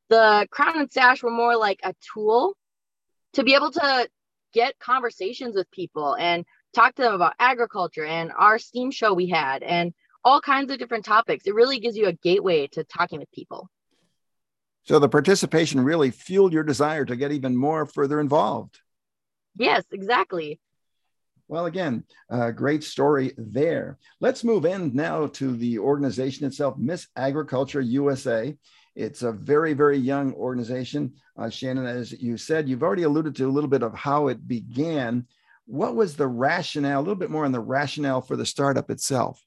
the 0.10 0.48
crown 0.52 0.80
and 0.80 0.92
sash 0.92 1.24
were 1.24 1.32
more 1.32 1.58
like 1.58 1.80
a 1.84 1.94
tool 2.14 2.56
to 3.34 3.44
be 3.44 3.56
able 3.56 3.72
to 3.72 4.10
get 4.54 4.80
conversations 4.80 5.56
with 5.56 5.70
people 5.72 6.16
and 6.16 6.46
talk 6.74 6.96
to 6.96 7.02
them 7.02 7.14
about 7.14 7.34
agriculture 7.40 8.06
and 8.06 8.32
our 8.38 8.58
steam 8.60 8.92
show 8.92 9.14
we 9.14 9.28
had 9.28 9.64
and 9.64 9.94
all 10.24 10.42
kinds 10.42 10.72
of 10.72 10.80
different 10.80 11.06
topics. 11.06 11.46
It 11.46 11.56
really 11.56 11.80
gives 11.80 11.96
you 11.96 12.08
a 12.08 12.14
gateway 12.14 12.68
to 12.68 12.84
talking 12.84 13.20
with 13.20 13.32
people. 13.32 13.70
So 14.84 15.00
the 15.00 15.10
participation 15.10 15.82
really 15.82 16.12
fueled 16.12 16.54
your 16.54 16.64
desire 16.64 17.06
to 17.06 17.16
get 17.16 17.32
even 17.32 17.56
more 17.56 17.86
further 17.86 18.20
involved. 18.20 18.80
Yes, 19.58 19.84
exactly. 19.92 20.60
Well, 21.48 21.66
again, 21.66 22.04
great 22.56 22.84
story 22.84 23.34
there. 23.38 23.98
Let's 24.20 24.44
move 24.44 24.66
in 24.66 24.94
now 24.94 25.28
to 25.28 25.56
the 25.56 25.80
organization 25.80 26.46
itself, 26.46 26.78
Miss 26.78 27.08
Agriculture 27.16 27.82
USA. 27.82 28.56
It's 28.96 29.22
a 29.22 29.32
very, 29.32 29.74
very 29.74 29.98
young 29.98 30.34
organization. 30.34 31.14
Uh, 31.38 31.50
Shannon, 31.50 31.86
as 31.86 32.12
you 32.12 32.36
said, 32.36 32.68
you've 32.68 32.84
already 32.84 33.04
alluded 33.04 33.36
to 33.36 33.48
a 33.48 33.52
little 33.52 33.70
bit 33.70 33.84
of 33.84 33.94
how 33.94 34.28
it 34.28 34.48
began. 34.48 35.28
What 35.68 35.96
was 35.96 36.16
the 36.16 36.28
rationale, 36.28 37.00
a 37.00 37.02
little 37.02 37.16
bit 37.16 37.30
more 37.30 37.46
on 37.46 37.52
the 37.52 37.60
rationale 37.60 38.22
for 38.22 38.36
the 38.36 38.46
startup 38.46 38.90
itself? 38.90 39.40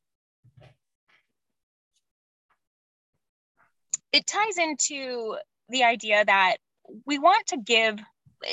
It 4.13 4.27
ties 4.27 4.57
into 4.57 5.37
the 5.69 5.85
idea 5.85 6.25
that 6.25 6.57
we 7.05 7.19
want 7.19 7.49
to 7.49 7.57
give 7.59 7.99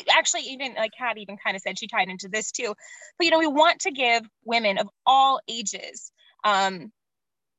actually 0.10 0.42
even 0.42 0.74
like 0.76 0.92
Kat 0.98 1.18
even 1.18 1.38
kind 1.38 1.56
of 1.56 1.62
said 1.62 1.80
she 1.80 1.88
tied 1.88 2.10
into 2.10 2.28
this 2.30 2.52
too. 2.52 2.74
But 3.18 3.26
you 3.26 3.32
know, 3.32 3.40
we 3.40 3.48
want 3.48 3.82
to 3.82 3.92
give 3.92 4.28
women 4.46 4.78
of 4.78 4.88
all 5.06 5.40
ages 5.48 6.12
um, 6.44 6.92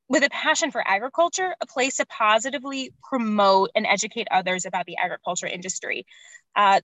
with 0.07 0.23
a 0.23 0.29
passion 0.29 0.71
for 0.71 0.85
agriculture 0.85 1.55
a 1.61 1.65
place 1.65 1.97
to 1.97 2.05
positively 2.05 2.93
promote 3.03 3.69
and 3.75 3.85
educate 3.85 4.27
others 4.31 4.65
about 4.65 4.85
the 4.85 4.97
agriculture 4.97 5.47
industry. 5.47 6.05
Uh, 6.55 6.81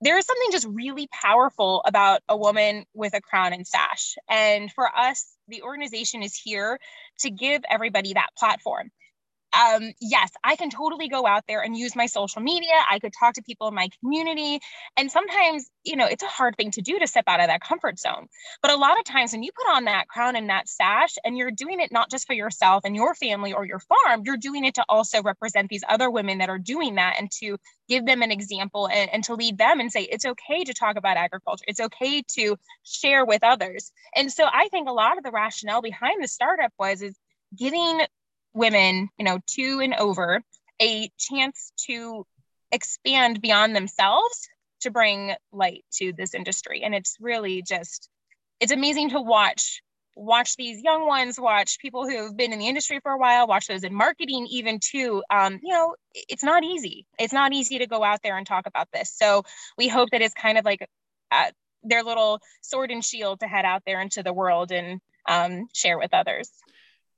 there 0.00 0.18
is 0.18 0.26
something 0.26 0.48
just 0.50 0.66
really 0.66 1.08
powerful 1.12 1.82
about 1.86 2.20
a 2.28 2.36
woman 2.36 2.84
with 2.94 3.14
a 3.14 3.20
crown 3.20 3.52
and 3.52 3.66
sash. 3.66 4.16
And 4.28 4.70
for 4.70 4.86
us, 4.94 5.34
the 5.48 5.62
organization 5.62 6.22
is 6.22 6.34
here 6.34 6.78
to 7.20 7.30
give 7.30 7.62
everybody 7.70 8.12
that 8.14 8.30
platform 8.36 8.90
um, 9.54 9.92
yes, 10.00 10.30
I 10.42 10.56
can 10.56 10.70
totally 10.70 11.08
go 11.08 11.26
out 11.26 11.44
there 11.46 11.62
and 11.62 11.76
use 11.76 11.94
my 11.94 12.06
social 12.06 12.42
media. 12.42 12.72
I 12.90 12.98
could 12.98 13.12
talk 13.18 13.34
to 13.34 13.42
people 13.42 13.68
in 13.68 13.74
my 13.74 13.88
community. 14.00 14.60
And 14.96 15.10
sometimes, 15.10 15.70
you 15.84 15.96
know, 15.96 16.06
it's 16.06 16.22
a 16.22 16.28
hard 16.28 16.56
thing 16.56 16.72
to 16.72 16.82
do 16.82 16.98
to 16.98 17.06
step 17.06 17.24
out 17.26 17.40
of 17.40 17.46
that 17.46 17.60
comfort 17.60 17.98
zone. 17.98 18.26
But 18.62 18.72
a 18.72 18.76
lot 18.76 18.98
of 18.98 19.04
times 19.04 19.32
when 19.32 19.42
you 19.42 19.50
put 19.52 19.76
on 19.76 19.84
that 19.84 20.08
crown 20.08 20.36
and 20.36 20.48
that 20.50 20.68
sash 20.68 21.14
and 21.24 21.36
you're 21.36 21.50
doing 21.50 21.80
it 21.80 21.92
not 21.92 22.10
just 22.10 22.26
for 22.26 22.34
yourself 22.34 22.82
and 22.84 22.96
your 22.96 23.14
family 23.14 23.52
or 23.52 23.64
your 23.64 23.80
farm, 23.80 24.22
you're 24.24 24.36
doing 24.36 24.64
it 24.64 24.74
to 24.74 24.84
also 24.88 25.22
represent 25.22 25.68
these 25.68 25.84
other 25.88 26.10
women 26.10 26.38
that 26.38 26.48
are 26.48 26.58
doing 26.58 26.96
that 26.96 27.16
and 27.18 27.30
to 27.42 27.56
give 27.88 28.06
them 28.06 28.22
an 28.22 28.32
example 28.32 28.88
and, 28.88 29.10
and 29.12 29.24
to 29.24 29.34
lead 29.34 29.58
them 29.58 29.78
and 29.78 29.92
say, 29.92 30.02
it's 30.02 30.24
okay 30.24 30.64
to 30.64 30.74
talk 30.74 30.96
about 30.96 31.16
agriculture. 31.16 31.64
It's 31.68 31.80
okay 31.80 32.22
to 32.36 32.56
share 32.82 33.24
with 33.24 33.44
others. 33.44 33.92
And 34.16 34.32
so 34.32 34.44
I 34.44 34.68
think 34.68 34.88
a 34.88 34.92
lot 34.92 35.18
of 35.18 35.24
the 35.24 35.30
rationale 35.30 35.82
behind 35.82 36.22
the 36.22 36.28
startup 36.28 36.72
was 36.78 37.02
is 37.02 37.16
giving 37.56 38.00
women, 38.54 39.10
you 39.18 39.24
know, 39.24 39.40
two 39.46 39.80
and 39.82 39.94
over, 39.94 40.42
a 40.80 41.10
chance 41.18 41.72
to 41.86 42.26
expand 42.72 43.40
beyond 43.40 43.76
themselves 43.76 44.48
to 44.80 44.90
bring 44.90 45.34
light 45.52 45.84
to 45.94 46.12
this 46.12 46.34
industry. 46.34 46.82
And 46.82 46.94
it's 46.94 47.16
really 47.20 47.62
just, 47.62 48.08
it's 48.60 48.72
amazing 48.72 49.10
to 49.10 49.20
watch 49.20 49.82
watch 50.16 50.54
these 50.56 50.80
young 50.82 51.06
ones 51.06 51.40
watch 51.40 51.78
people 51.80 52.08
who've 52.08 52.36
been 52.36 52.52
in 52.52 52.58
the 52.60 52.68
industry 52.68 53.00
for 53.02 53.10
a 53.10 53.18
while 53.18 53.48
watch 53.48 53.66
those 53.66 53.82
in 53.82 53.92
marketing 53.92 54.46
even 54.48 54.78
too. 54.78 55.22
Um, 55.28 55.58
you 55.62 55.72
know 55.72 55.96
it's 56.14 56.44
not 56.44 56.62
easy. 56.62 57.04
It's 57.18 57.32
not 57.32 57.52
easy 57.52 57.78
to 57.78 57.88
go 57.88 58.04
out 58.04 58.20
there 58.22 58.38
and 58.38 58.46
talk 58.46 58.66
about 58.66 58.88
this. 58.92 59.12
So 59.12 59.42
we 59.76 59.88
hope 59.88 60.10
that 60.10 60.22
it's 60.22 60.34
kind 60.34 60.56
of 60.56 60.64
like 60.64 60.88
uh, 61.32 61.50
their 61.82 62.02
little 62.02 62.40
sword 62.62 62.90
and 62.90 63.04
shield 63.04 63.40
to 63.40 63.46
head 63.46 63.64
out 63.64 63.82
there 63.86 64.00
into 64.00 64.22
the 64.22 64.32
world 64.32 64.70
and 64.70 65.00
um, 65.28 65.66
share 65.74 65.98
with 65.98 66.14
others. 66.14 66.50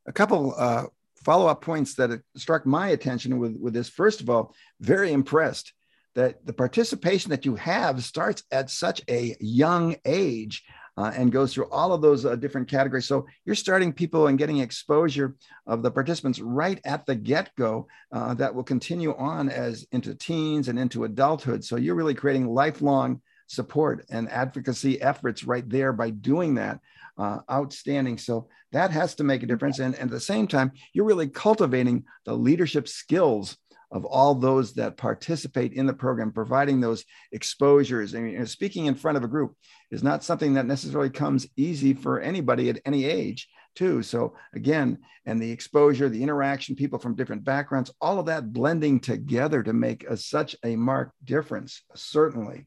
A 0.06 0.12
couple 0.12 0.54
uh, 0.56 0.84
follow-up 1.26 1.60
points 1.60 1.94
that 1.96 2.22
struck 2.36 2.62
my 2.64 2.86
attention 2.96 3.38
with, 3.40 3.54
with 3.62 3.74
this. 3.74 3.88
First 3.88 4.20
of 4.20 4.30
all, 4.30 4.54
very 4.80 5.10
impressed 5.20 5.72
that 6.14 6.32
the 6.46 6.52
participation 6.64 7.30
that 7.30 7.44
you 7.44 7.56
have 7.56 8.04
starts 8.04 8.44
at 8.58 8.70
such 8.70 9.02
a 9.10 9.36
young 9.40 9.96
age 10.04 10.62
uh, 10.96 11.12
and 11.18 11.32
goes 11.32 11.52
through 11.52 11.68
all 11.70 11.92
of 11.92 12.00
those 12.00 12.24
uh, 12.24 12.36
different 12.36 12.68
categories. 12.68 13.08
So 13.08 13.26
you're 13.44 13.64
starting 13.66 13.92
people 13.92 14.28
and 14.28 14.38
getting 14.38 14.58
exposure 14.58 15.34
of 15.66 15.82
the 15.82 15.90
participants 15.90 16.38
right 16.40 16.80
at 16.84 17.04
the 17.06 17.16
get-go 17.16 17.88
uh, 18.12 18.32
that 18.34 18.54
will 18.54 18.64
continue 18.74 19.12
on 19.16 19.48
as 19.66 19.84
into 19.90 20.14
teens 20.14 20.68
and 20.68 20.78
into 20.78 21.04
adulthood. 21.04 21.64
So 21.64 21.74
you're 21.76 22.00
really 22.00 22.14
creating 22.14 22.46
lifelong 22.46 23.20
support 23.48 24.06
and 24.10 24.30
advocacy 24.30 25.02
efforts 25.02 25.44
right 25.44 25.68
there 25.68 25.92
by 25.92 26.10
doing 26.10 26.54
that 26.54 26.80
uh, 27.18 27.38
outstanding. 27.50 28.18
So 28.18 28.48
that 28.72 28.90
has 28.90 29.14
to 29.16 29.24
make 29.24 29.42
a 29.42 29.46
difference. 29.46 29.78
And, 29.78 29.94
and 29.94 30.04
at 30.04 30.10
the 30.10 30.20
same 30.20 30.46
time, 30.46 30.72
you're 30.92 31.04
really 31.04 31.28
cultivating 31.28 32.04
the 32.24 32.34
leadership 32.34 32.88
skills 32.88 33.56
of 33.92 34.04
all 34.04 34.34
those 34.34 34.74
that 34.74 34.96
participate 34.96 35.72
in 35.72 35.86
the 35.86 35.94
program, 35.94 36.32
providing 36.32 36.80
those 36.80 37.04
exposures. 37.30 38.14
I 38.14 38.20
mean, 38.20 38.44
speaking 38.46 38.86
in 38.86 38.96
front 38.96 39.16
of 39.16 39.24
a 39.24 39.28
group 39.28 39.54
is 39.90 40.02
not 40.02 40.24
something 40.24 40.54
that 40.54 40.66
necessarily 40.66 41.10
comes 41.10 41.46
easy 41.56 41.94
for 41.94 42.20
anybody 42.20 42.68
at 42.68 42.80
any 42.84 43.04
age, 43.04 43.48
too. 43.76 44.02
So, 44.02 44.34
again, 44.54 44.98
and 45.24 45.40
the 45.40 45.52
exposure, 45.52 46.08
the 46.08 46.22
interaction, 46.22 46.74
people 46.74 46.98
from 46.98 47.14
different 47.14 47.44
backgrounds, 47.44 47.92
all 48.00 48.18
of 48.18 48.26
that 48.26 48.52
blending 48.52 48.98
together 48.98 49.62
to 49.62 49.72
make 49.72 50.04
a, 50.04 50.16
such 50.16 50.56
a 50.64 50.74
marked 50.74 51.12
difference, 51.24 51.82
certainly. 51.94 52.66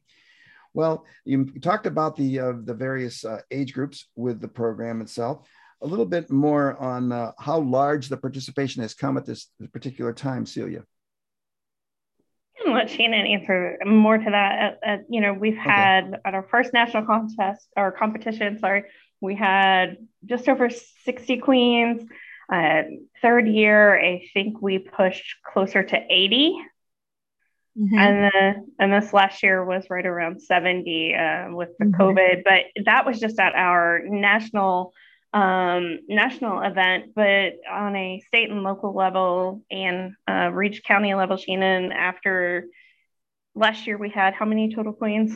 Well, 0.74 1.04
you 1.24 1.46
talked 1.60 1.86
about 1.86 2.16
the 2.16 2.38
uh, 2.38 2.52
the 2.64 2.74
various 2.74 3.24
uh, 3.24 3.40
age 3.50 3.72
groups 3.72 4.06
with 4.16 4.40
the 4.40 4.48
program 4.48 5.00
itself. 5.00 5.48
A 5.82 5.86
little 5.86 6.06
bit 6.06 6.30
more 6.30 6.76
on 6.76 7.10
uh, 7.10 7.32
how 7.38 7.58
large 7.60 8.08
the 8.08 8.16
participation 8.16 8.82
has 8.82 8.94
come 8.94 9.16
at 9.16 9.24
this 9.24 9.48
particular 9.72 10.12
time, 10.12 10.44
Celia. 10.44 10.84
And 12.64 12.74
let 12.74 12.90
Shannon 12.90 13.26
answer 13.26 13.78
more 13.86 14.18
to 14.18 14.30
that. 14.30 15.04
you 15.08 15.22
know, 15.22 15.32
we've 15.32 15.56
had 15.56 16.08
okay. 16.08 16.16
at 16.26 16.34
our 16.34 16.46
first 16.50 16.74
national 16.74 17.06
contest 17.06 17.66
or 17.76 17.90
competition, 17.92 18.58
sorry, 18.58 18.84
we 19.20 19.34
had 19.34 19.96
just 20.26 20.48
over 20.48 20.68
60 20.70 21.38
queens. 21.38 22.02
Uh, 22.52 22.82
third 23.22 23.46
year, 23.46 23.98
I 23.98 24.28
think 24.34 24.60
we 24.60 24.78
pushed 24.78 25.36
closer 25.44 25.82
to 25.82 26.00
80 26.10 26.56
Mm-hmm. 27.78 27.98
And 27.98 28.24
the 28.24 28.66
and 28.78 28.92
this 28.92 29.12
last 29.12 29.42
year 29.42 29.64
was 29.64 29.84
right 29.88 30.04
around 30.04 30.42
70 30.42 31.14
uh, 31.14 31.54
with 31.54 31.70
the 31.78 31.86
mm-hmm. 31.86 32.00
COVID, 32.00 32.42
but 32.44 32.84
that 32.84 33.06
was 33.06 33.20
just 33.20 33.38
at 33.38 33.54
our 33.54 34.00
national 34.04 34.92
um, 35.32 36.00
national 36.08 36.60
event, 36.62 37.12
but 37.14 37.52
on 37.70 37.94
a 37.94 38.20
state 38.26 38.50
and 38.50 38.64
local 38.64 38.94
level 38.94 39.62
and 39.70 40.14
uh, 40.28 40.50
Reach 40.52 40.82
County 40.82 41.14
level, 41.14 41.36
Shannon, 41.36 41.92
after 41.92 42.66
last 43.54 43.86
year 43.86 43.96
we 43.96 44.10
had 44.10 44.34
how 44.34 44.44
many 44.44 44.74
total 44.74 44.92
queens? 44.92 45.32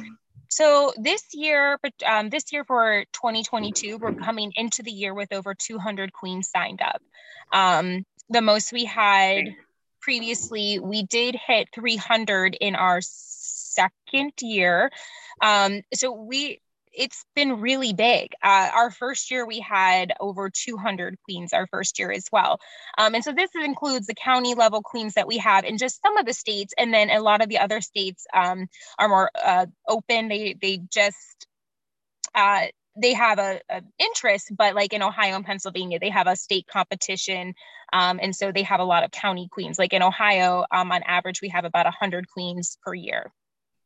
So 0.48 0.92
this 0.96 1.22
year, 1.32 1.78
but 1.82 1.92
um, 2.06 2.28
this 2.28 2.52
year 2.52 2.64
for 2.64 3.04
2022, 3.12 3.98
we're 3.98 4.14
coming 4.14 4.52
into 4.56 4.82
the 4.82 4.90
year 4.90 5.14
with 5.14 5.32
over 5.32 5.54
200 5.54 6.12
queens 6.12 6.48
signed 6.48 6.80
up. 6.80 7.02
Um, 7.52 8.04
the 8.28 8.42
most 8.42 8.72
we 8.72 8.84
had 8.84 9.44
previously, 10.04 10.78
we 10.78 11.02
did 11.02 11.34
hit 11.34 11.68
300 11.74 12.56
in 12.60 12.76
our 12.76 13.00
second 13.02 14.32
year. 14.40 14.90
Um, 15.40 15.80
so 15.94 16.12
we 16.12 16.60
it's 16.96 17.24
been 17.34 17.60
really 17.60 17.92
big. 17.92 18.32
Uh, 18.42 18.70
our 18.72 18.90
first 18.90 19.30
year, 19.30 19.44
we 19.44 19.58
had 19.58 20.12
over 20.20 20.48
200 20.48 21.16
queens 21.24 21.52
our 21.52 21.66
first 21.66 21.98
year 21.98 22.12
as 22.12 22.26
well. 22.30 22.60
Um, 22.96 23.14
and 23.14 23.24
so 23.24 23.32
this 23.32 23.50
includes 23.54 24.06
the 24.06 24.14
county 24.14 24.54
level 24.54 24.80
queens 24.80 25.14
that 25.14 25.26
we 25.26 25.38
have 25.38 25.64
in 25.64 25.76
just 25.76 26.00
some 26.00 26.16
of 26.16 26.24
the 26.24 26.32
states. 26.32 26.72
And 26.78 26.94
then 26.94 27.10
a 27.10 27.20
lot 27.20 27.42
of 27.42 27.48
the 27.48 27.58
other 27.58 27.80
states 27.80 28.26
um, 28.32 28.68
are 28.96 29.08
more 29.08 29.30
uh, 29.44 29.66
open. 29.88 30.28
They, 30.28 30.56
they 30.60 30.82
just, 30.88 31.48
uh, 32.32 32.66
they 32.96 33.14
have 33.14 33.38
a, 33.38 33.60
a, 33.68 33.82
interest, 33.98 34.52
but 34.56 34.74
like 34.74 34.92
in 34.92 35.02
Ohio 35.02 35.34
and 35.34 35.44
Pennsylvania, 35.44 35.98
they 35.98 36.10
have 36.10 36.28
a 36.28 36.36
state 36.36 36.66
competition, 36.68 37.54
um, 37.94 38.18
and 38.20 38.34
so 38.34 38.50
they 38.50 38.64
have 38.64 38.80
a 38.80 38.84
lot 38.84 39.04
of 39.04 39.12
county 39.12 39.48
queens. 39.50 39.78
Like 39.78 39.92
in 39.92 40.02
Ohio, 40.02 40.66
um, 40.72 40.90
on 40.90 41.02
average, 41.04 41.40
we 41.40 41.48
have 41.48 41.64
about 41.64 41.86
hundred 41.86 42.28
queens 42.28 42.76
per 42.84 42.92
year. 42.92 43.32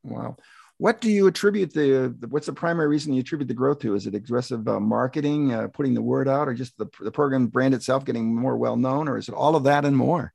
Wow. 0.02 0.36
What 0.78 1.00
do 1.00 1.10
you 1.10 1.26
attribute 1.26 1.74
the, 1.74 2.14
what's 2.28 2.46
the 2.46 2.52
primary 2.52 2.86
reason 2.86 3.12
you 3.12 3.20
attribute 3.20 3.48
the 3.48 3.54
growth 3.54 3.80
to? 3.80 3.96
Is 3.96 4.06
it 4.06 4.14
aggressive 4.14 4.66
uh, 4.66 4.78
marketing, 4.80 5.52
uh, 5.52 5.68
putting 5.68 5.92
the 5.92 6.00
word 6.00 6.28
out, 6.28 6.48
or 6.48 6.54
just 6.54 6.78
the, 6.78 6.86
the 7.00 7.10
program 7.10 7.48
brand 7.48 7.74
itself 7.74 8.04
getting 8.04 8.34
more 8.34 8.56
well 8.56 8.76
known, 8.76 9.08
or 9.08 9.18
is 9.18 9.28
it 9.28 9.34
all 9.34 9.56
of 9.56 9.64
that 9.64 9.84
and 9.84 9.96
more? 9.96 10.32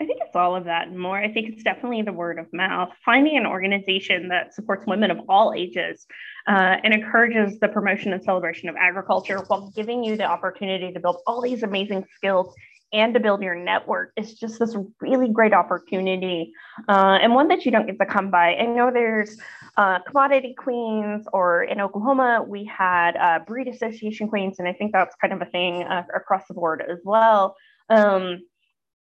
I 0.00 0.06
think 0.06 0.20
it's 0.22 0.34
all 0.34 0.56
of 0.56 0.64
that 0.64 0.88
and 0.88 0.98
more. 0.98 1.18
I 1.18 1.30
think 1.30 1.50
it's 1.50 1.62
definitely 1.62 2.02
the 2.02 2.12
word 2.12 2.38
of 2.38 2.46
mouth. 2.52 2.88
Finding 3.04 3.36
an 3.36 3.46
organization 3.46 4.28
that 4.28 4.54
supports 4.54 4.84
women 4.86 5.10
of 5.10 5.20
all 5.28 5.52
ages 5.54 6.06
uh, 6.48 6.76
and 6.82 6.92
encourages 6.94 7.60
the 7.60 7.68
promotion 7.68 8.14
and 8.14 8.24
celebration 8.24 8.68
of 8.70 8.74
agriculture 8.76 9.44
while 9.46 9.70
giving 9.76 10.02
you 10.02 10.16
the 10.16 10.24
opportunity 10.24 10.90
to 10.90 10.98
build 10.98 11.18
all 11.26 11.40
these 11.40 11.62
amazing 11.62 12.04
skills 12.16 12.52
and 12.92 13.14
to 13.14 13.20
build 13.20 13.42
your 13.42 13.54
network 13.54 14.12
is 14.16 14.34
just 14.34 14.58
this 14.58 14.76
really 15.00 15.28
great 15.28 15.54
opportunity 15.54 16.52
uh, 16.88 17.18
and 17.20 17.34
one 17.34 17.48
that 17.48 17.64
you 17.64 17.70
don't 17.70 17.86
get 17.86 17.98
to 17.98 18.06
come 18.06 18.30
by. 18.30 18.54
I 18.54 18.66
know 18.66 18.90
there's 18.92 19.38
uh, 19.76 20.00
commodity 20.00 20.54
queens, 20.56 21.26
or 21.32 21.64
in 21.64 21.80
Oklahoma, 21.80 22.44
we 22.46 22.64
had 22.64 23.16
uh, 23.16 23.38
breed 23.46 23.68
association 23.68 24.28
queens, 24.28 24.58
and 24.58 24.68
I 24.68 24.74
think 24.74 24.92
that's 24.92 25.16
kind 25.16 25.32
of 25.32 25.40
a 25.40 25.50
thing 25.50 25.84
uh, 25.84 26.04
across 26.14 26.46
the 26.46 26.54
board 26.54 26.84
as 26.88 26.98
well. 27.04 27.56
Um, 27.88 28.40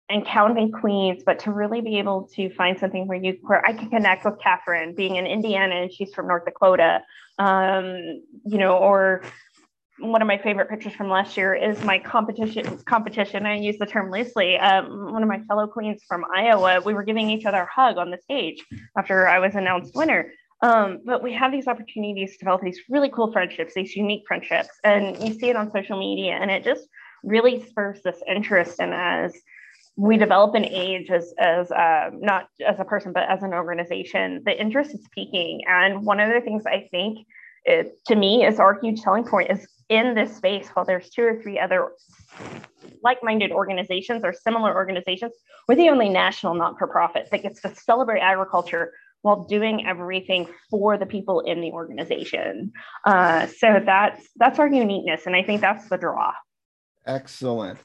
and 0.08 0.26
counting 0.26 0.72
queens, 0.72 1.22
but 1.24 1.38
to 1.38 1.52
really 1.52 1.80
be 1.80 1.98
able 1.98 2.28
to 2.34 2.52
find 2.54 2.76
something 2.78 3.06
where 3.06 3.16
you 3.16 3.38
where 3.42 3.64
I 3.64 3.72
can 3.72 3.88
connect 3.90 4.24
with 4.24 4.40
Catherine, 4.40 4.92
being 4.94 5.14
in 5.16 5.24
Indiana 5.24 5.76
and 5.76 5.92
she's 5.92 6.12
from 6.12 6.26
North 6.26 6.44
Dakota, 6.44 7.00
um, 7.38 8.22
you 8.44 8.58
know, 8.58 8.76
or 8.76 9.22
one 10.00 10.22
of 10.22 10.28
my 10.28 10.38
favorite 10.38 10.68
pictures 10.68 10.92
from 10.94 11.08
last 11.08 11.36
year 11.36 11.54
is 11.54 11.82
my 11.84 11.98
competition 11.98 12.78
competition. 12.86 13.46
I 13.46 13.56
use 13.56 13.78
the 13.78 13.86
term 13.86 14.10
loosely. 14.10 14.58
Um, 14.58 15.12
one 15.12 15.22
of 15.22 15.28
my 15.28 15.40
fellow 15.40 15.66
queens 15.66 16.02
from 16.08 16.24
Iowa, 16.34 16.80
we 16.84 16.94
were 16.94 17.02
giving 17.02 17.30
each 17.30 17.44
other 17.44 17.62
a 17.62 17.66
hug 17.66 17.98
on 17.98 18.10
the 18.10 18.18
stage 18.18 18.64
after 18.96 19.28
I 19.28 19.38
was 19.38 19.54
announced 19.54 19.94
winner. 19.94 20.32
Um, 20.62 21.00
but 21.06 21.22
we 21.22 21.32
have 21.32 21.52
these 21.52 21.66
opportunities 21.66 22.32
to 22.32 22.38
develop 22.38 22.62
these 22.62 22.80
really 22.88 23.08
cool 23.08 23.32
friendships, 23.32 23.72
these 23.74 23.96
unique 23.96 24.24
friendships, 24.28 24.68
and 24.84 25.16
you 25.22 25.32
see 25.32 25.48
it 25.48 25.56
on 25.56 25.70
social 25.70 25.98
media, 25.98 26.32
and 26.32 26.50
it 26.50 26.64
just 26.64 26.86
really 27.22 27.64
spurs 27.66 28.00
this 28.02 28.22
interest 28.28 28.80
in 28.80 28.92
as 28.92 29.34
we 29.96 30.16
develop 30.16 30.54
an 30.54 30.64
age 30.64 31.10
as 31.10 31.34
as 31.38 31.70
uh, 31.70 32.10
not 32.14 32.48
as 32.66 32.78
a 32.78 32.84
person 32.84 33.12
but 33.12 33.28
as 33.28 33.42
an 33.42 33.52
organization 33.52 34.40
the 34.46 34.58
interest 34.58 34.94
is 34.94 35.06
peaking 35.14 35.60
and 35.66 36.06
one 36.06 36.20
of 36.20 36.32
the 36.32 36.40
things 36.40 36.62
i 36.64 36.88
think 36.90 37.18
it, 37.64 37.98
to 38.06 38.16
me 38.16 38.44
is 38.44 38.58
our 38.58 38.78
huge 38.80 39.00
selling 39.00 39.24
point 39.24 39.50
is 39.50 39.66
in 39.88 40.14
this 40.14 40.36
space 40.36 40.68
while 40.68 40.84
there's 40.84 41.10
two 41.10 41.22
or 41.22 41.42
three 41.42 41.58
other 41.58 41.90
like-minded 43.02 43.50
organizations 43.50 44.22
or 44.24 44.32
similar 44.32 44.74
organizations 44.74 45.32
we're 45.68 45.74
the 45.74 45.88
only 45.88 46.08
national 46.08 46.54
not-for-profit 46.54 47.28
that 47.30 47.42
gets 47.42 47.60
to 47.62 47.74
celebrate 47.74 48.20
agriculture 48.20 48.92
while 49.22 49.44
doing 49.44 49.86
everything 49.86 50.48
for 50.70 50.96
the 50.96 51.06
people 51.06 51.40
in 51.40 51.60
the 51.60 51.70
organization. 51.72 52.72
Uh, 53.04 53.46
so 53.46 53.80
that's 53.84 54.26
that's 54.36 54.58
our 54.58 54.68
uniqueness 54.68 55.26
and 55.26 55.36
i 55.36 55.42
think 55.42 55.60
that's 55.60 55.88
the 55.88 55.96
draw. 55.96 56.32
Excellent. 57.06 57.78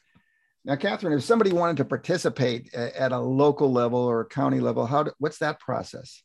Now, 0.63 0.75
Catherine, 0.75 1.13
if 1.13 1.23
somebody 1.23 1.53
wanted 1.53 1.77
to 1.77 1.85
participate 1.85 2.73
at 2.73 3.11
a 3.11 3.19
local 3.19 3.71
level 3.71 3.99
or 3.99 4.21
a 4.21 4.25
county 4.25 4.59
level, 4.59 4.87
how 4.87 5.03
do, 5.03 5.11
what's 5.19 5.37
that 5.37 5.59
process? 5.59 6.23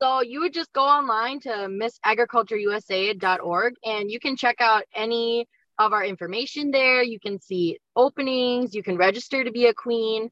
So 0.00 0.20
you 0.20 0.40
would 0.40 0.52
just 0.52 0.72
go 0.72 0.82
online 0.82 1.40
to 1.40 1.48
missagricultureusa.org 1.48 3.74
and 3.84 4.10
you 4.10 4.20
can 4.20 4.36
check 4.36 4.56
out 4.60 4.84
any 4.94 5.48
of 5.78 5.92
our 5.92 6.04
information 6.04 6.70
there. 6.70 7.02
You 7.02 7.18
can 7.18 7.40
see 7.40 7.78
openings, 7.94 8.74
you 8.74 8.82
can 8.82 8.98
register 8.98 9.42
to 9.42 9.50
be 9.50 9.66
a 9.66 9.74
queen. 9.74 10.28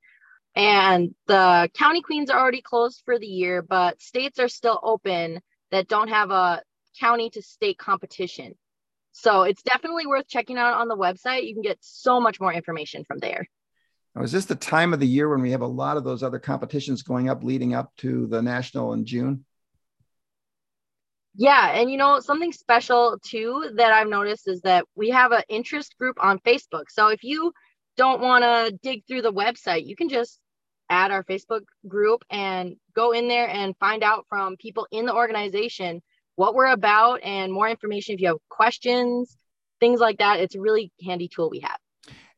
And 0.55 1.15
the 1.27 1.71
county 1.75 2.03
queens 2.03 2.31
are 2.31 2.39
already 2.39 2.63
closed 2.63 3.03
for 3.05 3.19
the 3.19 3.27
year, 3.27 3.63
but 3.63 4.01
states 4.01 4.39
are 4.39 4.49
still 4.49 4.79
open 4.83 5.41
that 5.71 5.89
don't 5.89 6.09
have 6.09 6.31
a 6.31 6.63
county 7.01 7.31
to 7.31 7.43
state 7.43 7.79
competition. 7.79 8.55
So 9.13 9.43
it's 9.43 9.63
definitely 9.63 10.07
worth 10.07 10.29
checking 10.29 10.59
out 10.59 10.75
on 10.75 10.89
the 10.89 10.97
website. 10.97 11.47
You 11.47 11.55
can 11.55 11.63
get 11.63 11.79
so 11.81 12.21
much 12.21 12.41
more 12.41 12.53
information 12.53 13.05
from 13.05 13.19
there. 13.19 13.49
Now, 14.15 14.23
is 14.23 14.33
this 14.33 14.45
the 14.45 14.55
time 14.55 14.93
of 14.93 15.01
the 15.01 15.07
year 15.07 15.29
when 15.29 15.41
we 15.41 15.53
have 15.53 15.63
a 15.63 15.67
lot 15.67 15.97
of 15.97 16.05
those 16.05 16.23
other 16.23 16.39
competitions 16.39 17.03
going 17.03 17.29
up 17.29 17.43
leading 17.43 17.75
up 17.75 17.93
to 17.99 18.27
the 18.27 18.43
national 18.43 18.93
in 18.93 19.07
June? 19.07 19.45
Yeah, 21.37 21.73
and 21.73 21.91
you 21.91 21.97
know 21.97 22.21
something 22.21 22.53
special 22.53 23.19
too 23.25 23.71
that 23.77 23.93
I've 23.93 24.09
noticed 24.09 24.47
is 24.47 24.61
that 24.63 24.85
we 24.95 25.11
have 25.11 25.33
an 25.33 25.43
interest 25.49 25.97
group 25.99 26.17
on 26.21 26.39
Facebook. 26.41 26.85
So 26.89 27.09
if 27.09 27.25
you 27.25 27.53
don't 27.97 28.21
want 28.21 28.45
to 28.45 28.79
dig 28.83 29.05
through 29.07 29.23
the 29.23 29.33
website, 29.33 29.87
you 29.87 29.97
can 29.97 30.09
just 30.09 30.39
add 30.91 31.11
our 31.11 31.25
Facebook 31.25 31.63
group 31.89 32.25
and 32.31 32.77
go 32.95 33.13
in 33.13 33.27
there 33.27 33.49
and 33.49 33.77
find 33.79 34.05
out 34.05 34.27
from 34.29 34.57
people 34.57 34.87
in 34.93 35.07
the 35.07 35.15
organization 35.15 36.03
what 36.37 36.55
we're 36.55 36.71
about 36.71 37.23
and 37.23 37.53
more 37.53 37.69
information 37.69 38.15
if 38.15 38.21
you 38.21 38.29
have 38.29 38.37
questions, 38.49 39.37
things 39.81 40.01
like 40.01 40.19
that. 40.19 40.41
It's 40.41 40.55
a 40.55 40.61
really 40.61 40.93
handy 41.05 41.29
tool 41.29 41.51
we 41.51 41.61
have. 41.61 41.79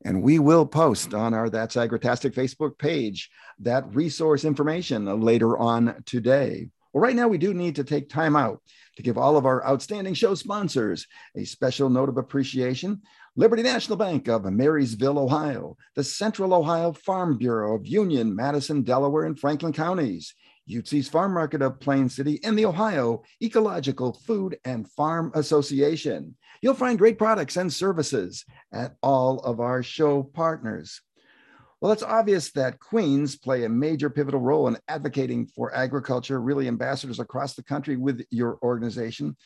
And 0.05 0.23
we 0.23 0.39
will 0.39 0.67
post 0.67 1.15
on 1.15 1.35
our 1.35 1.51
That's 1.51 1.77
Agritastic 1.77 2.33
Facebook 2.33 2.79
page 2.79 3.31
that 3.61 3.95
resource 3.95 4.45
information 4.45 5.21
later 5.21 5.57
on 5.59 6.03
today. 6.05 6.69
Well, 6.97 7.03
right 7.03 7.15
now, 7.15 7.29
we 7.29 7.37
do 7.37 7.53
need 7.53 7.77
to 7.77 7.85
take 7.85 8.09
time 8.09 8.37
out 8.37 8.63
to 8.97 9.03
give 9.03 9.19
all 9.19 9.37
of 9.37 9.45
our 9.45 9.63
outstanding 9.67 10.15
show 10.15 10.35
sponsors 10.35 11.07
a 11.37 11.45
special 11.45 11.91
note 11.91 12.09
of 12.09 12.17
appreciation. 12.17 13.03
Liberty 13.37 13.63
National 13.63 13.99
Bank 13.99 14.29
of 14.29 14.47
Marysville, 14.47 15.19
Ohio, 15.19 15.77
the 15.95 16.03
Central 16.03 16.55
Ohio 16.55 16.95
Farm 16.95 17.37
Bureau 17.37 17.77
of 17.77 17.87
Union, 17.87 18.35
Madison, 18.35 18.81
Delaware, 18.81 19.27
and 19.27 19.39
Franklin 19.39 19.75
counties, 19.75 20.35
Yutzy's 20.67 21.07
Farm 21.07 21.35
Market 21.35 21.61
of 21.61 21.81
Plain 21.81 22.09
City, 22.09 22.41
and 22.43 22.59
the 22.59 22.65
Ohio 22.65 23.23
Ecological 23.43 24.15
Food 24.27 24.57
and 24.65 24.91
Farm 24.93 25.33
Association. 25.35 26.35
You'll 26.63 26.73
find 26.73 26.97
great 26.97 27.19
products 27.19 27.59
and 27.59 27.71
services 27.71 28.47
at 28.73 28.97
all 29.03 29.41
of 29.41 29.61
our 29.61 29.83
show 29.83 30.23
partners. 30.23 31.03
Well, 31.87 31.93
it's 31.93 32.03
obvious 32.03 32.51
that 32.51 32.81
Queens 32.81 33.37
play 33.37 33.63
a 33.63 33.69
major 33.69 34.11
pivotal 34.11 34.41
role 34.41 34.67
in 34.67 34.77
advocating 34.89 35.47
for 35.47 35.73
agriculture, 35.73 36.41
really 36.41 36.67
ambassadors 36.67 37.21
across 37.21 37.55
the 37.55 37.63
country 37.63 37.97
with 37.97 38.27
your 38.29 38.59
organization. 38.65 39.37